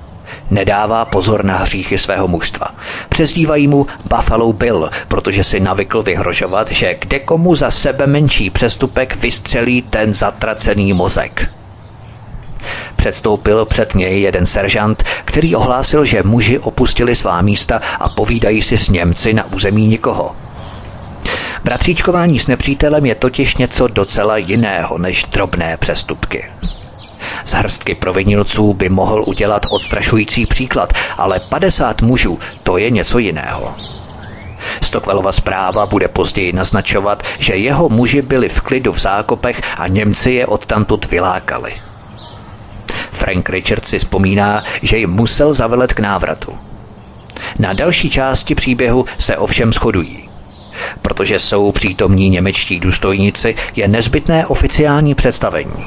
[0.50, 2.66] Nedává pozor na hříchy svého mužstva.
[3.08, 9.16] Přezdívají mu Buffalo Bill, protože si navykl vyhrožovat, že kde komu za sebe menší přestupek
[9.16, 11.50] vystřelí ten zatracený mozek.
[12.96, 18.78] Předstoupil před něj jeden seržant, který ohlásil, že muži opustili svá místa a povídají si
[18.78, 20.36] s Němci na území nikoho.
[21.64, 26.44] Bratříčkování s nepřítelem je totiž něco docela jiného než drobné přestupky.
[27.46, 33.74] Z hrstky provinilců by mohl udělat odstrašující příklad, ale 50 mužů to je něco jiného.
[34.82, 40.30] Stockwellova zpráva bude později naznačovat, že jeho muži byli v klidu v zákopech a Němci
[40.30, 41.74] je odtamtud vylákali.
[43.10, 46.58] Frank Richard si vzpomíná, že jim musel zavelet k návratu.
[47.58, 50.28] Na další části příběhu se ovšem shodují.
[51.02, 55.86] Protože jsou přítomní němečtí důstojníci, je nezbytné oficiální představení.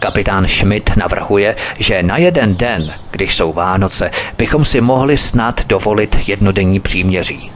[0.00, 6.18] Kapitán Schmidt navrhuje, že na jeden den, když jsou Vánoce, bychom si mohli snad dovolit
[6.26, 7.52] jednodenní příměří.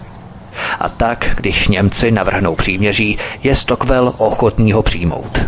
[0.81, 5.41] A tak, když Němci navrhnou příměří, je Stockwell ochotný ho přijmout.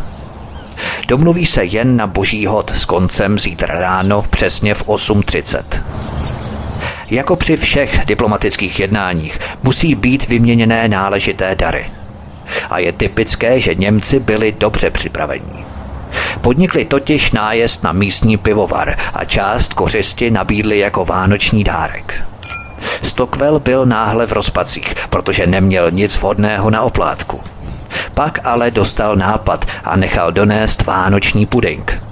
[1.09, 5.63] Domluví se jen na boží hod s koncem zítra ráno přesně v 8.30.
[7.11, 11.91] Jako při všech diplomatických jednáních musí být vyměněné náležité dary.
[12.71, 15.76] A je typické, že Němci byli dobře připraveni.
[16.41, 22.25] Podnikli totiž nájezd na místní pivovar a část kořisti nabídli jako vánoční dárek.
[23.03, 27.41] Stockwell byl náhle v rozpacích, protože neměl nic vhodného na oplátku.
[28.15, 32.03] Pak ale dostal nápad a nechal donést vánoční puding.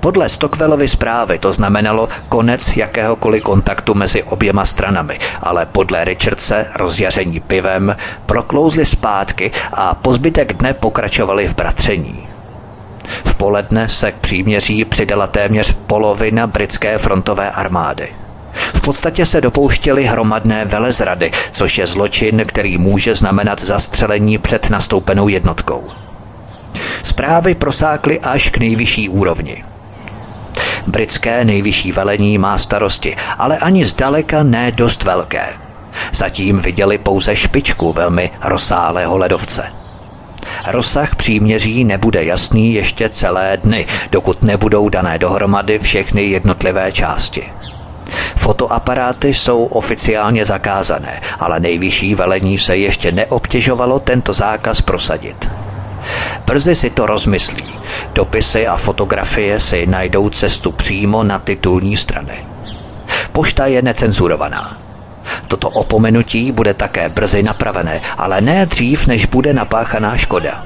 [0.00, 7.40] Podle Stockwellovy zprávy to znamenalo konec jakéhokoliv kontaktu mezi oběma stranami, ale podle Richardse rozjaření
[7.40, 12.28] pivem proklouzli zpátky a po zbytek dne pokračovali v bratření.
[13.24, 18.08] V poledne se k příměří přidala téměř polovina britské frontové armády.
[18.52, 25.28] V podstatě se dopouštěli hromadné velezrady, což je zločin, který může znamenat zastřelení před nastoupenou
[25.28, 25.84] jednotkou.
[27.02, 29.64] Zprávy prosákly až k nejvyšší úrovni.
[30.86, 35.48] Britské nejvyšší velení má starosti, ale ani zdaleka ne dost velké.
[36.12, 39.81] Zatím viděli pouze špičku velmi rozsáhlého ledovce.
[40.66, 47.48] Rozsah příměří nebude jasný ještě celé dny, dokud nebudou dané dohromady všechny jednotlivé části.
[48.36, 55.50] Fotoaparáty jsou oficiálně zakázané, ale nejvyšší velení se ještě neobtěžovalo tento zákaz prosadit.
[56.46, 57.64] Brzy si to rozmyslí.
[58.12, 62.44] Dopisy a fotografie si najdou cestu přímo na titulní strany.
[63.32, 64.76] Pošta je necenzurovaná.
[65.48, 70.64] Toto opomenutí bude také brzy napravené, ale ne dřív, než bude napáchaná škoda.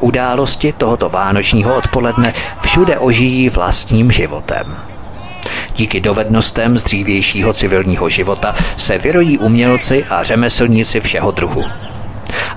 [0.00, 4.76] Události tohoto vánočního odpoledne všude ožijí vlastním životem.
[5.76, 11.64] Díky dovednostem z dřívějšího civilního života se vyrojí umělci a řemeslníci všeho druhu.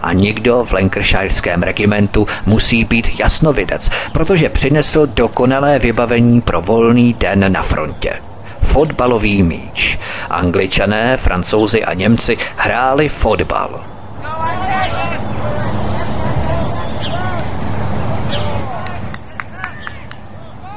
[0.02, 7.52] A nikdo v Lancashireském regimentu musí být jasnovidec, protože přinesl dokonalé vybavení pro volný den
[7.52, 8.14] na frontě.
[8.62, 10.00] Fotbalový míč.
[10.30, 13.84] Angličané, francouzi a Němci hráli fotbal.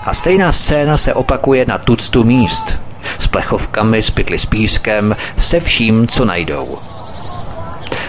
[0.06, 2.78] A stejná scéna se opakuje na tuctu míst.
[3.18, 6.78] S plechovkami, s pytli s pískem, se vším, co najdou.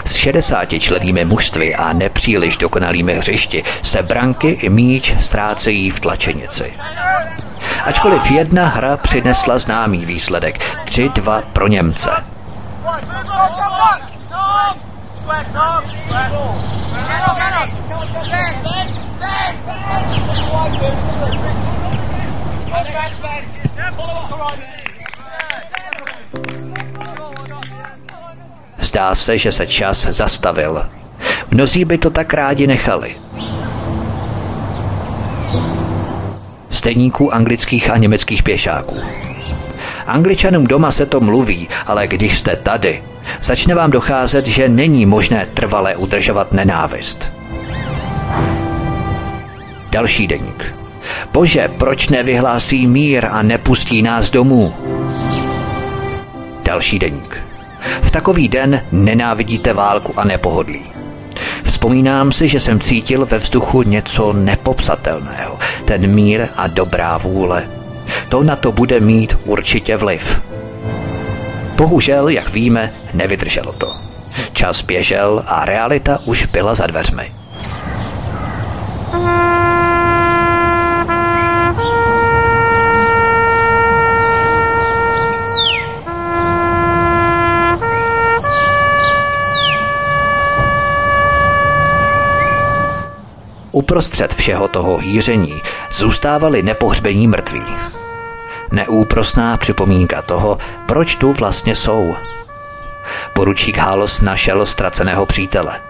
[0.08, 6.72] S 60 členými mužstvy a nepříliš dokonalými hřišti se branky i míč ztrácejí v tlačenici.
[7.84, 12.10] Ačkoliv jedna hra přinesla známý výsledek 3-2 pro Němce.
[28.88, 30.86] Zdá se, že se čas zastavil.
[31.50, 33.16] Mnozí by to tak rádi nechali.
[36.70, 38.96] Stejníků anglických a německých pěšáků.
[40.06, 43.02] Angličanům doma se to mluví, ale když jste tady,
[43.42, 47.32] začne vám docházet, že není možné trvale udržovat nenávist.
[49.90, 50.74] Další deník.
[51.32, 54.74] Bože, proč nevyhlásí mír a nepustí nás domů?
[56.64, 57.47] Další deník.
[58.02, 60.82] V takový den nenávidíte válku a nepohodlí.
[61.64, 65.58] Vzpomínám si, že jsem cítil ve vzduchu něco nepopsatelného.
[65.84, 67.68] Ten mír a dobrá vůle.
[68.28, 70.42] To na to bude mít určitě vliv.
[71.76, 73.96] Bohužel, jak víme, nevydrželo to.
[74.52, 77.32] Čas běžel a realita už byla za dveřmi.
[93.78, 97.62] Uprostřed všeho toho hýření zůstávali nepohřbení mrtví.
[98.70, 102.16] Neúprosná připomínka toho, proč tu vlastně jsou.
[103.32, 105.80] Poručík Halos našel ztraceného přítele.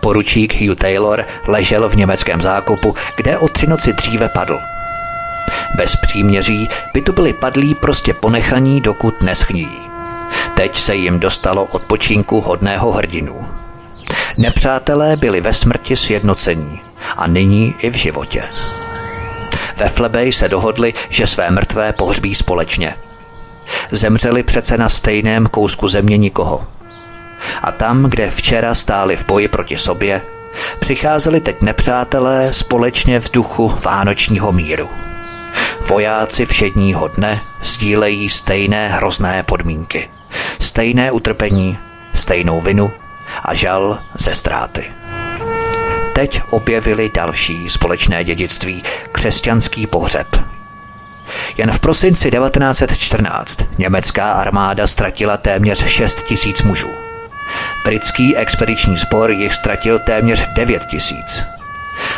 [0.00, 4.58] Poručík Hugh Taylor ležel v německém zákopu, kde o tři noci dříve padl.
[5.76, 9.68] Bez příměří by tu byli padlí prostě ponechaní, dokud neschní.
[10.54, 13.48] Teď se jim dostalo odpočinku hodného hrdinu.
[14.36, 18.42] Nepřátelé byli ve smrti sjednocení a nyní i v životě.
[19.76, 22.94] Ve Flebej se dohodli, že své mrtvé pohřbí společně.
[23.90, 26.66] Zemřeli přece na stejném kousku země nikoho.
[27.62, 30.22] A tam, kde včera stáli v boji proti sobě,
[30.80, 34.88] přicházeli teď nepřátelé společně v duchu vánočního míru.
[35.88, 40.10] Vojáci všedního dne sdílejí stejné hrozné podmínky,
[40.58, 41.78] stejné utrpení,
[42.12, 42.90] stejnou vinu
[43.42, 44.97] a žal ze ztráty.
[46.18, 48.82] Teď objevili další společné dědictví,
[49.12, 50.26] křesťanský pohřeb.
[51.56, 56.90] Jen v prosinci 1914 německá armáda ztratila téměř 6 tisíc mužů.
[57.84, 61.44] Britský expediční sbor jich ztratil téměř 9 tisíc.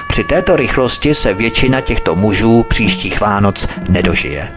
[0.08, 4.52] Při této rychlosti se většina těchto mužů příštích Vánoc nedožije.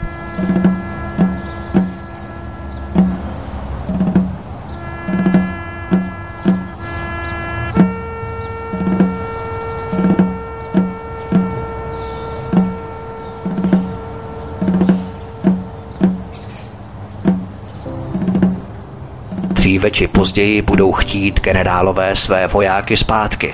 [19.83, 23.53] Dříve či později budou chtít generálové své vojáky zpátky.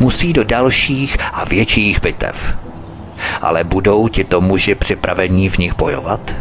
[0.00, 2.56] Musí do dalších a větších bitev.
[3.40, 6.34] Ale budou tito muži připravení v nich bojovat?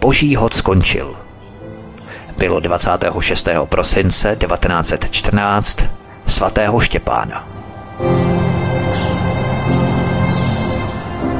[0.00, 1.16] Boží hod skončil.
[2.38, 3.48] Bylo 26.
[3.64, 5.84] prosince 1914
[6.26, 7.55] svatého Štěpána.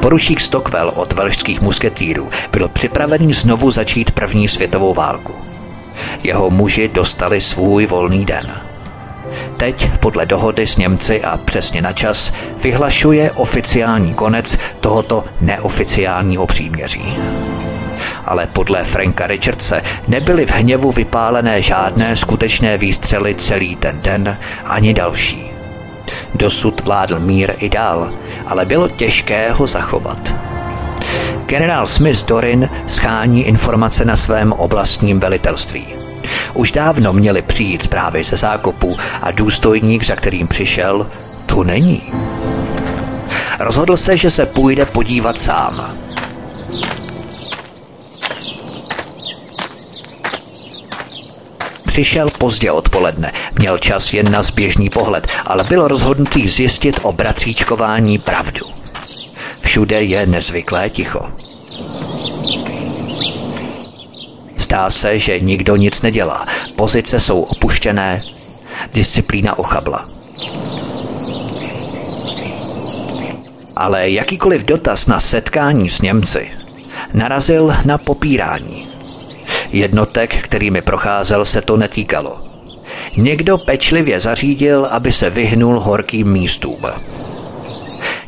[0.07, 5.35] Poručík Stockwell od velšských musketýrů byl připravený znovu začít první světovou válku.
[6.23, 8.61] Jeho muži dostali svůj volný den.
[9.57, 17.17] Teď podle dohody s Němci a přesně na čas vyhlašuje oficiální konec tohoto neoficiálního příměří.
[18.25, 24.93] Ale podle Franka Richardse nebyly v hněvu vypálené žádné skutečné výstřely celý ten den ani
[24.93, 25.56] další.
[26.35, 28.13] Dosud vládl mír i dál,
[28.45, 30.33] ale bylo těžké ho zachovat.
[31.45, 35.87] Generál Smith Dorin schání informace na svém oblastním velitelství.
[36.53, 41.07] Už dávno měli přijít zprávy ze zákopu a důstojník, za kterým přišel,
[41.45, 42.01] tu není.
[43.59, 45.97] Rozhodl se, že se půjde podívat sám.
[51.97, 58.17] Přišel pozdě odpoledne, měl čas jen na zběžný pohled, ale byl rozhodnutý zjistit o bratříčkování
[58.17, 58.65] pravdu.
[59.59, 61.31] Všude je nezvyklé ticho.
[64.57, 66.45] Zdá se, že nikdo nic nedělá.
[66.75, 68.21] Pozice jsou opuštěné,
[68.93, 70.05] disciplína ochabla.
[73.75, 76.51] Ale jakýkoliv dotaz na setkání s Němci
[77.13, 78.86] narazil na popírání.
[79.71, 82.41] Jednotek, kterými procházel, se to netýkalo.
[83.17, 86.81] Někdo pečlivě zařídil, aby se vyhnul horkým místům.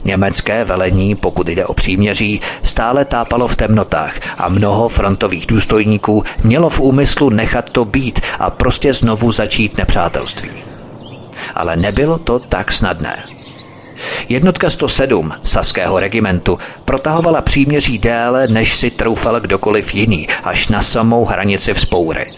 [0.04, 6.70] Německé velení, pokud jde o příměří, stále tápalo v temnotách a mnoho frontových důstojníků mělo
[6.70, 10.50] v úmyslu nechat to být a prostě znovu začít nepřátelství.
[11.56, 13.39] Ale nebylo to tak snadné.
[14.30, 21.26] Jednotka 107 saského regimentu protahovala příměří déle, než si troufal kdokoliv jiný, až na samou
[21.26, 22.34] hranici vzpoury.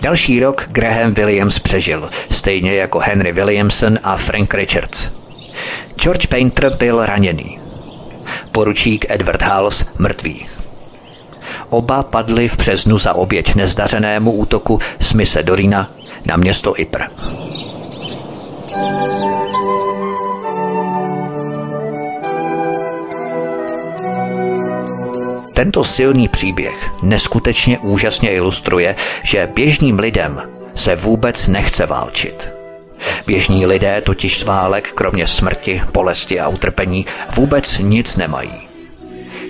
[0.00, 5.10] Další rok Graham Williams přežil, stejně jako Henry Williamson a Frank Richards.
[5.96, 7.58] George Painter byl raněný.
[8.52, 10.46] Poručík Edward Hals mrtvý.
[11.68, 15.90] Oba padli v březnu za oběť nezdařenému útoku Smise Dorina
[16.26, 17.10] na město Ypres.
[25.56, 30.42] Tento silný příběh neskutečně úžasně ilustruje, že běžným lidem
[30.74, 32.52] se vůbec nechce válčit.
[33.26, 38.68] Běžní lidé totiž z válek, kromě smrti, bolesti a utrpení, vůbec nic nemají.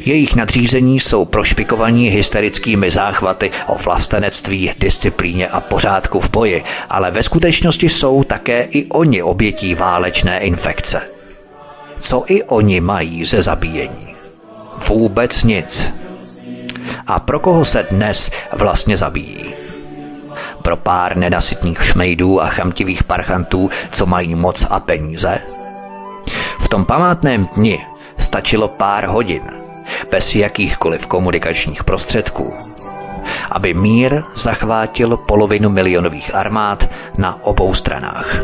[0.05, 7.23] Jejich nadřízení jsou prošpikovaní hysterickými záchvaty o vlastenectví, disciplíně a pořádku v boji, ale ve
[7.23, 11.03] skutečnosti jsou také i oni obětí válečné infekce.
[11.99, 14.16] Co i oni mají ze zabíjení?
[14.89, 15.93] Vůbec nic.
[17.07, 19.55] A pro koho se dnes vlastně zabíjí?
[20.63, 25.39] Pro pár nenasytných šmejdů a chamtivých parchantů, co mají moc a peníze?
[26.61, 27.87] V tom památném dni
[28.19, 29.43] stačilo pár hodin,
[30.11, 32.55] bez jakýchkoliv komunikačních prostředků.
[33.51, 36.89] aby mír zachvátil polovinu milionových armád
[37.19, 38.43] na obou stranách.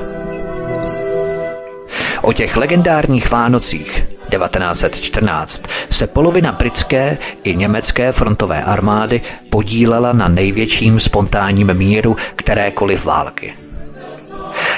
[2.23, 11.01] O těch legendárních Vánocích 1914 se polovina britské i německé frontové armády podílela na největším
[11.01, 13.55] spontánním míru kterékoliv války.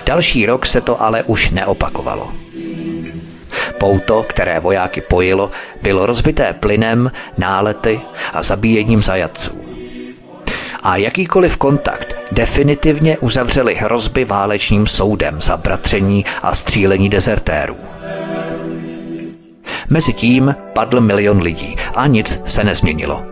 [0.07, 2.33] Další rok se to ale už neopakovalo.
[3.79, 5.51] Pouto, které vojáky pojilo,
[5.83, 8.01] bylo rozbité plynem, nálety
[8.33, 9.61] a zabíjením zajatců.
[10.83, 17.77] A jakýkoliv kontakt definitivně uzavřeli hrozby válečným soudem za bratření a střílení dezertérů.
[19.91, 23.23] Mezitím padl milion lidí a nic se nezměnilo.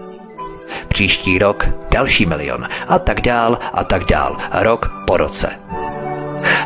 [0.88, 5.50] Příští rok další milion a tak dál a tak dál, rok po roce.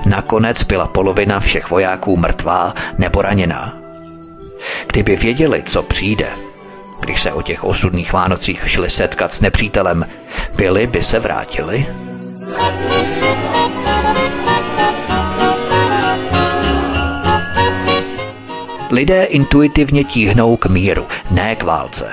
[0.07, 3.77] Nakonec byla polovina všech vojáků mrtvá nebo raněná.
[4.87, 6.29] Kdyby věděli, co přijde,
[7.01, 10.07] když se o těch osudných Vánocích šli setkat s nepřítelem,
[10.57, 11.87] byli by se vrátili?
[18.91, 22.13] Lidé intuitivně tíhnou k míru, ne k válce.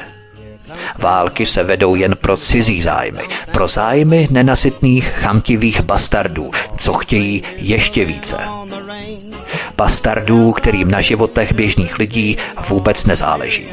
[1.00, 8.06] Války se vedou jen pro cizí zájmy, pro zájmy nenasytných, chamtivých bastardů, co chtějí ještě
[8.06, 8.38] více.
[9.78, 12.38] Bastardů, kterým na životech běžných lidí
[12.70, 13.68] vůbec nezáleží.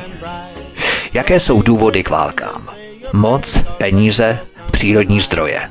[1.12, 2.68] Jaké jsou důvody k válkám?
[3.12, 4.38] Moc, peníze,
[4.72, 5.70] přírodní zdroje.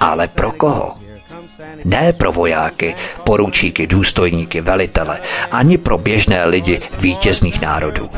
[0.00, 1.01] Ale pro koho?
[1.84, 2.94] Ne pro vojáky,
[3.24, 8.08] poručíky, důstojníky, velitele, ani pro běžné lidi vítězných národů.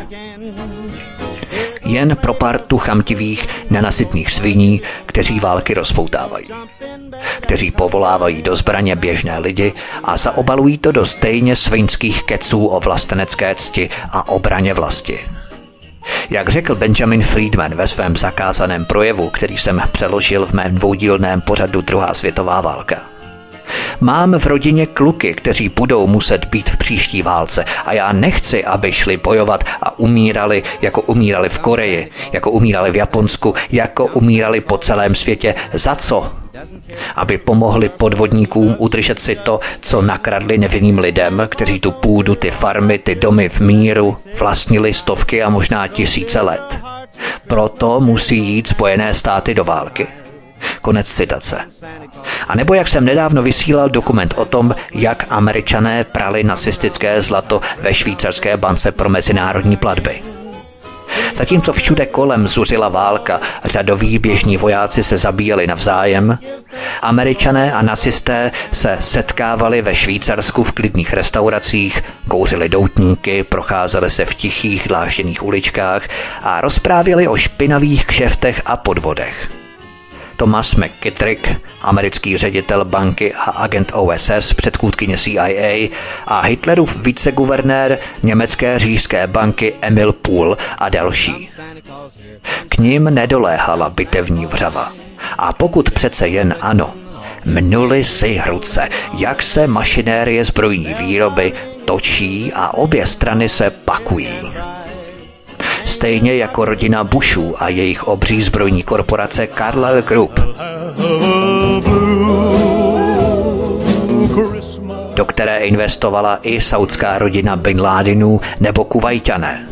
[1.84, 6.46] Jen pro partu chamtivých, nenasytných sviní, kteří války rozpoutávají.
[7.40, 9.72] Kteří povolávají do zbraně běžné lidi
[10.04, 15.18] a zaobalují to do stejně svinských keců o vlastenecké cti a obraně vlasti.
[16.30, 21.80] Jak řekl Benjamin Friedman ve svém zakázaném projevu, který jsem přeložil v mém dvoudílném pořadu
[21.80, 23.02] Druhá světová válka–
[24.00, 28.92] Mám v rodině kluky, kteří budou muset být v příští válce a já nechci, aby
[28.92, 34.78] šli bojovat a umírali, jako umírali v Koreji, jako umírali v Japonsku, jako umírali po
[34.78, 35.54] celém světě.
[35.72, 36.32] Za co?
[37.16, 42.98] Aby pomohli podvodníkům udržet si to, co nakradli nevinným lidem, kteří tu půdu, ty farmy,
[42.98, 46.80] ty domy v míru vlastnili stovky a možná tisíce let.
[47.46, 50.06] Proto musí jít Spojené státy do války.
[50.82, 51.58] Konec citace.
[52.48, 57.94] A nebo jak jsem nedávno vysílal dokument o tom, jak američané prali nacistické zlato ve
[57.94, 60.22] švýcarské bance pro mezinárodní platby.
[61.34, 66.38] Zatímco všude kolem zuřila válka, řadoví běžní vojáci se zabíjeli navzájem,
[67.02, 74.34] američané a nacisté se setkávali ve Švýcarsku v klidných restauracích, kouřili doutníky, procházeli se v
[74.34, 76.02] tichých dlážděných uličkách
[76.42, 79.63] a rozprávěli o špinavých kšeftech a podvodech.
[80.36, 81.48] Thomas McKittrick,
[81.82, 85.88] americký ředitel banky a agent OSS, předchůdkyně CIA
[86.26, 91.48] a Hitlerův viceguvernér německé říšské banky Emil Pool a další.
[92.68, 94.92] K ním nedoléhala bitevní vřava.
[95.38, 96.94] A pokud přece jen ano,
[97.44, 98.88] mnuli si hruce,
[99.18, 101.52] jak se mašinérie zbrojní výroby
[101.84, 104.40] točí a obě strany se pakují
[105.84, 110.40] stejně jako rodina Bushů a jejich obří zbrojní korporace Carlyle Group.
[115.14, 119.68] do které investovala i saudská rodina Bin Ladenů nebo Kuwaitané.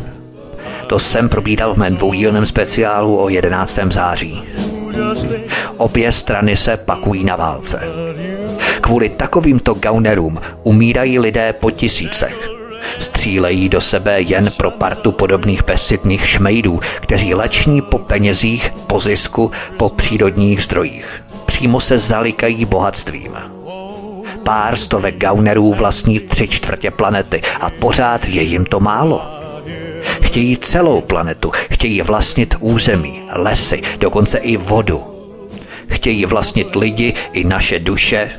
[0.87, 3.79] To jsem probídal v mém dvoudílném speciálu o 11.
[3.89, 4.43] září.
[5.77, 7.81] Obě strany se pakují na válce.
[8.81, 12.52] Kvůli takovýmto gaunerům umírají lidé po tisícech.
[12.99, 19.51] Střílejí do sebe jen pro partu podobných bezcitných šmejdů, kteří leční po penězích, po zisku,
[19.77, 21.23] po přírodních zdrojích.
[21.45, 23.31] Přímo se zalikají bohatstvím.
[24.43, 29.21] Pár stovek gaunerů vlastní tři čtvrtě planety a pořád je jim to málo.
[30.21, 35.03] Chtějí celou planetu, chtějí vlastnit území, lesy, dokonce i vodu.
[35.87, 38.31] Chtějí vlastnit lidi i naše duše,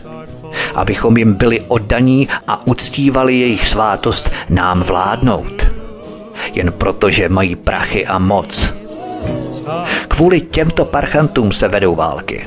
[0.74, 5.66] abychom jim byli oddaní a uctívali jejich svátost nám vládnout.
[6.52, 8.74] Jen proto, že mají prachy a moc.
[10.08, 12.46] Kvůli těmto parchantům se vedou války.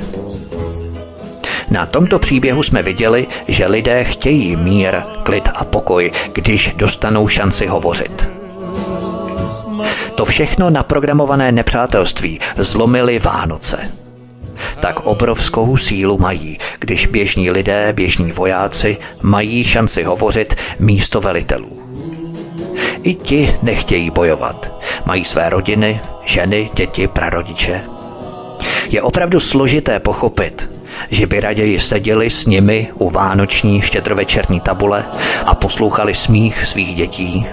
[1.71, 7.67] Na tomto příběhu jsme viděli, že lidé chtějí mír, klid a pokoj, když dostanou šanci
[7.67, 8.29] hovořit.
[10.15, 13.91] To všechno naprogramované nepřátelství zlomily Vánoce
[14.79, 21.83] tak obrovskou sílu mají, když běžní lidé, běžní vojáci mají šanci hovořit místo velitelů.
[23.03, 24.73] I ti nechtějí bojovat.
[25.05, 27.81] Mají své rodiny, ženy, děti, prarodiče.
[28.89, 30.69] Je opravdu složité pochopit,
[31.09, 35.05] že by raději seděli s nimi u vánoční štědrovečerní tabule
[35.45, 37.45] a poslouchali smích svých dětí,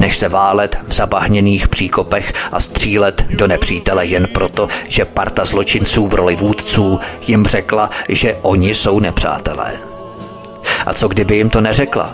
[0.00, 6.06] než se válet v zabahněných příkopech a střílet do nepřítele jen proto, že parta zločinců
[6.06, 9.72] v roli vůdců jim řekla, že oni jsou nepřátelé.
[10.86, 12.12] A co kdyby jim to neřekla?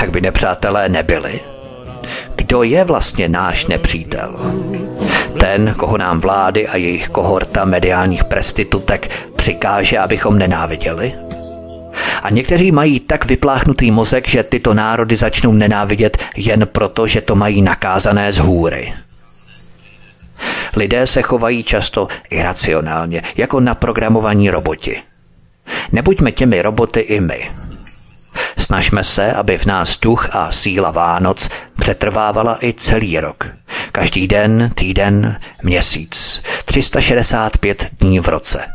[0.00, 1.40] Tak by nepřátelé nebyli.
[2.36, 4.34] Kdo je vlastně náš nepřítel?
[5.40, 11.14] Ten, koho nám vlády a jejich kohorta mediálních prestitutek přikáže, abychom nenáviděli?
[12.22, 17.34] A někteří mají tak vypláchnutý mozek, že tyto národy začnou nenávidět jen proto, že to
[17.34, 18.94] mají nakázané z hůry.
[20.76, 25.02] Lidé se chovají často iracionálně, jako naprogramovaní roboti.
[25.92, 27.50] Nebuďme těmi roboty i my.
[28.58, 33.48] Snažme se, aby v nás duch a síla Vánoc přetrvávala i celý rok.
[33.92, 36.42] Každý den, týden, měsíc.
[36.64, 38.73] 365 dní v roce.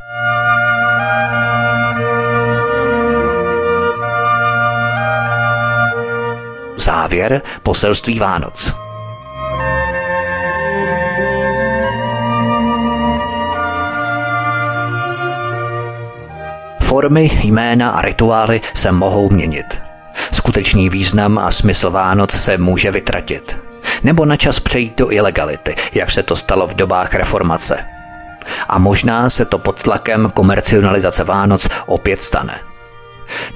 [6.80, 8.74] Závěr poselství Vánoc.
[16.82, 19.82] Formy, jména a rituály se mohou měnit.
[20.32, 23.60] Skutečný význam a smysl Vánoc se může vytratit.
[24.04, 27.86] Nebo na čas přejít do ilegality, jak se to stalo v dobách reformace.
[28.68, 32.69] A možná se to pod tlakem komercionalizace Vánoc opět stane.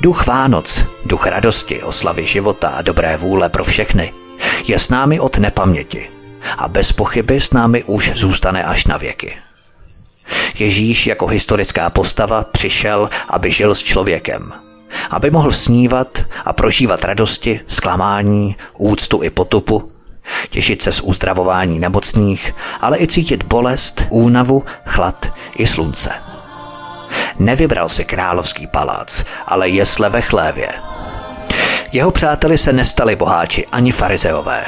[0.01, 4.13] Duch Vánoc, duch radosti, oslavy života a dobré vůle pro všechny,
[4.67, 6.09] je s námi od nepaměti
[6.57, 9.37] a bez pochyby s námi už zůstane až na věky.
[10.59, 14.53] Ježíš jako historická postava přišel, aby žil s člověkem,
[15.09, 19.89] aby mohl snívat a prožívat radosti, zklamání, úctu i potupu,
[20.49, 26.32] těšit se z uzdravování nemocných, ale i cítit bolest, únavu, chlad i slunce.
[27.40, 30.69] Nevybral si královský palác, ale jesle ve chlévě.
[31.91, 34.65] Jeho přáteli se nestali boháči ani farizeové.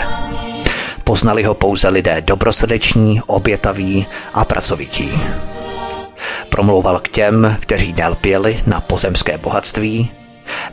[1.04, 5.12] Poznali ho pouze lidé dobrosrdeční, obětaví a pracovití.
[6.50, 10.12] Promlouval k těm, kteří nelpěli na pozemské bohatství,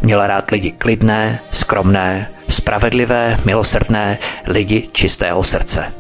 [0.03, 5.93] měl rád lidi klidné, skromné, spravedlivé, milosrdné, lidi čistého srdce.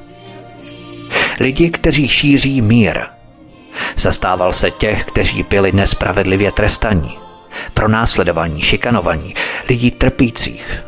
[1.40, 3.00] Lidi, kteří šíří mír–
[3.96, 7.18] Zastával se těch, kteří byli nespravedlivě trestaní,
[7.74, 9.34] pronásledovaní, šikanovaní,
[9.68, 10.82] lidí trpících.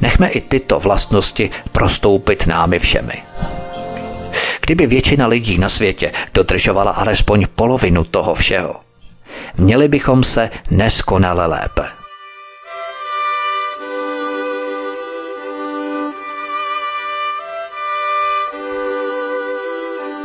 [0.00, 3.22] Nechme i tyto vlastnosti prostoupit námi všemi.
[4.60, 8.80] Kdyby většina lidí na světě dodržovala alespoň polovinu toho všeho,
[9.56, 11.99] měli bychom se neskonale lépe.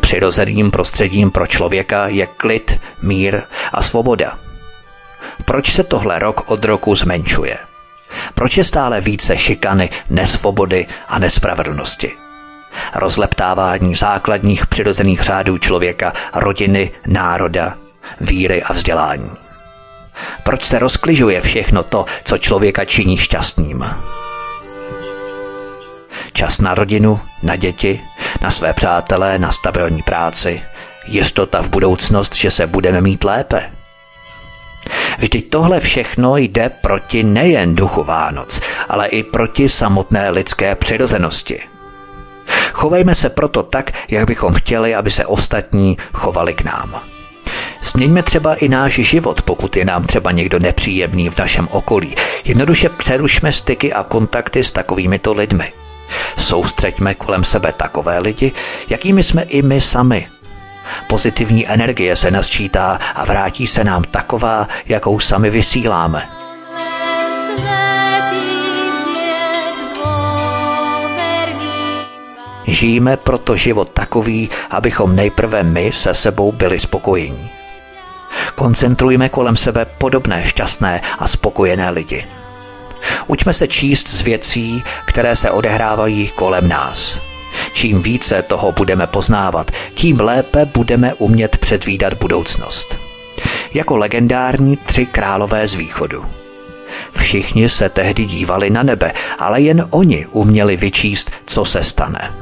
[0.06, 3.41] Přirozeným prostředím pro člověka je klid, mír
[3.72, 4.40] a svoboda.
[5.45, 7.57] Proč se tohle rok od roku zmenšuje?
[8.36, 12.11] Proč je stále více šikany, nesvobody a nespravedlnosti?
[12.95, 17.77] Rozleptávání základních přirozených řádů člověka, rodiny, národa,
[18.22, 19.32] víry a vzdělání.
[20.44, 23.86] Proč se rozkližuje všechno to, co člověka činí šťastným?
[26.36, 28.02] Čas na rodinu, na děti,
[28.41, 30.62] na své přátelé, na stabilní práci,
[31.07, 33.72] jistota v budoucnost, že se budeme mít lépe.
[35.18, 41.60] Vždyť tohle všechno jde proti nejen duchu Vánoc, ale i proti samotné lidské přirozenosti.
[42.74, 47.02] Chovejme se proto tak, jak bychom chtěli, aby se ostatní chovali k nám.
[47.84, 52.16] Změňme třeba i náš život, pokud je nám třeba někdo nepříjemný v našem okolí.
[52.44, 55.85] Jednoduše přerušme styky a kontakty s takovýmito lidmi.
[56.38, 58.52] Soustřeďme kolem sebe takové lidi,
[58.90, 60.27] jakými jsme i my sami.
[61.07, 66.30] Pozitivní energie se nasčítá a vrátí se nám taková, jakou sami vysíláme.
[72.68, 77.49] Žijeme proto život takový, abychom nejprve my se sebou byli spokojení.
[78.56, 82.44] Koncentrujme kolem sebe podobné šťastné a spokojené lidi.
[83.27, 87.22] Učme se číst z věcí, které se odehrávají kolem nás.
[87.73, 92.99] Čím více toho budeme poznávat, tím lépe budeme umět předvídat budoucnost.
[93.73, 96.26] Jako legendární tři králové z východu.
[97.18, 102.34] Všichni se tehdy dívali na nebe, ale jen oni uměli vyčíst, co se stane.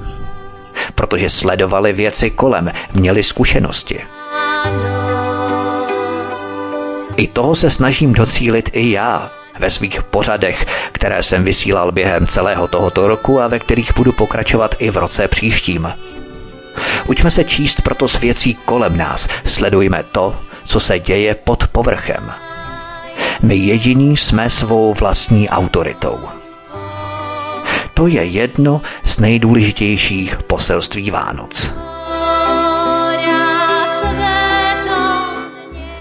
[0.96, 4.00] Protože sledovali věci kolem, měli zkušenosti.
[7.18, 12.68] I toho se snažím docílit i já, ve svých pořadech, které jsem vysílal během celého
[12.68, 15.94] tohoto roku a ve kterých budu pokračovat i v roce příštím.
[17.08, 19.28] Učme se číst proto s věcí kolem nás.
[19.46, 22.32] Sledujme to, co se děje pod povrchem.
[23.42, 26.20] My jediní jsme svou vlastní autoritou.
[27.94, 31.74] To je jedno z nejdůležitějších poselství Vánoc.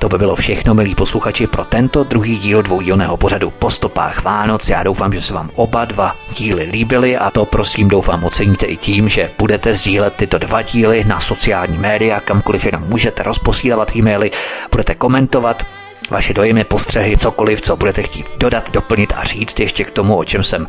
[0.02, 4.68] To by bylo všechno, milí posluchači, pro tento druhý díl dvoudílného pořadu po stopách Vánoc.
[4.68, 8.76] Já doufám, že se vám oba dva díly líbily a to prosím doufám oceníte i
[8.76, 14.30] tím, že budete sdílet tyto dva díly na sociální média, kamkoliv jenom můžete rozposílat e-maily,
[14.70, 15.62] budete komentovat,
[16.10, 20.24] vaše dojmy, postřehy, cokoliv, co budete chtít dodat, doplnit a říct ještě k tomu, o
[20.24, 20.66] čem jsem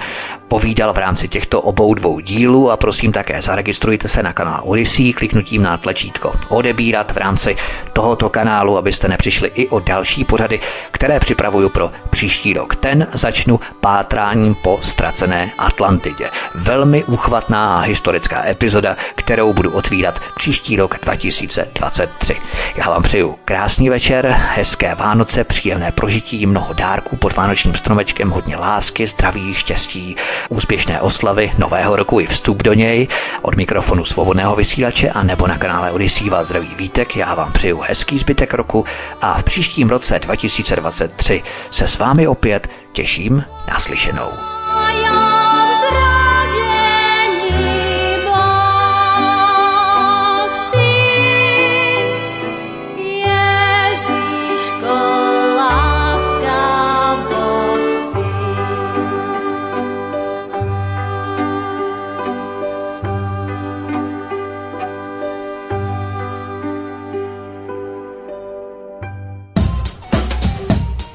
[0.54, 5.14] povídal v rámci těchto obou dvou dílů a prosím také zaregistrujte se na kanál Odyssey
[5.14, 7.56] kliknutím na tlačítko odebírat v rámci
[7.94, 10.60] tohoto kanálu, abyste nepřišli i o další pořady,
[10.92, 12.76] které připravuju pro příští rok.
[12.76, 16.30] Ten začnu pátráním po ztracené Atlantidě.
[16.56, 22.36] Velmi uchvatná a historická epizoda, kterou budu otvírat příští rok 2023.
[22.76, 28.56] Já vám přeju krásný večer, hezké Vánoce, příjemné prožití, mnoho dárků pod vánočním stromečkem, hodně
[28.56, 30.16] lásky, zdraví, štěstí,
[30.50, 33.08] úspěšné oslavy nového roku i vstup do něj.
[33.42, 37.16] Od mikrofonu svobodného vysílače a nebo na kanále Odisí vás zdraví Vítek.
[37.16, 38.86] Já vám přeju hezký zbytek roku
[39.22, 44.30] a v příštím roce 2023 se s vámi opět těším na slyšenou.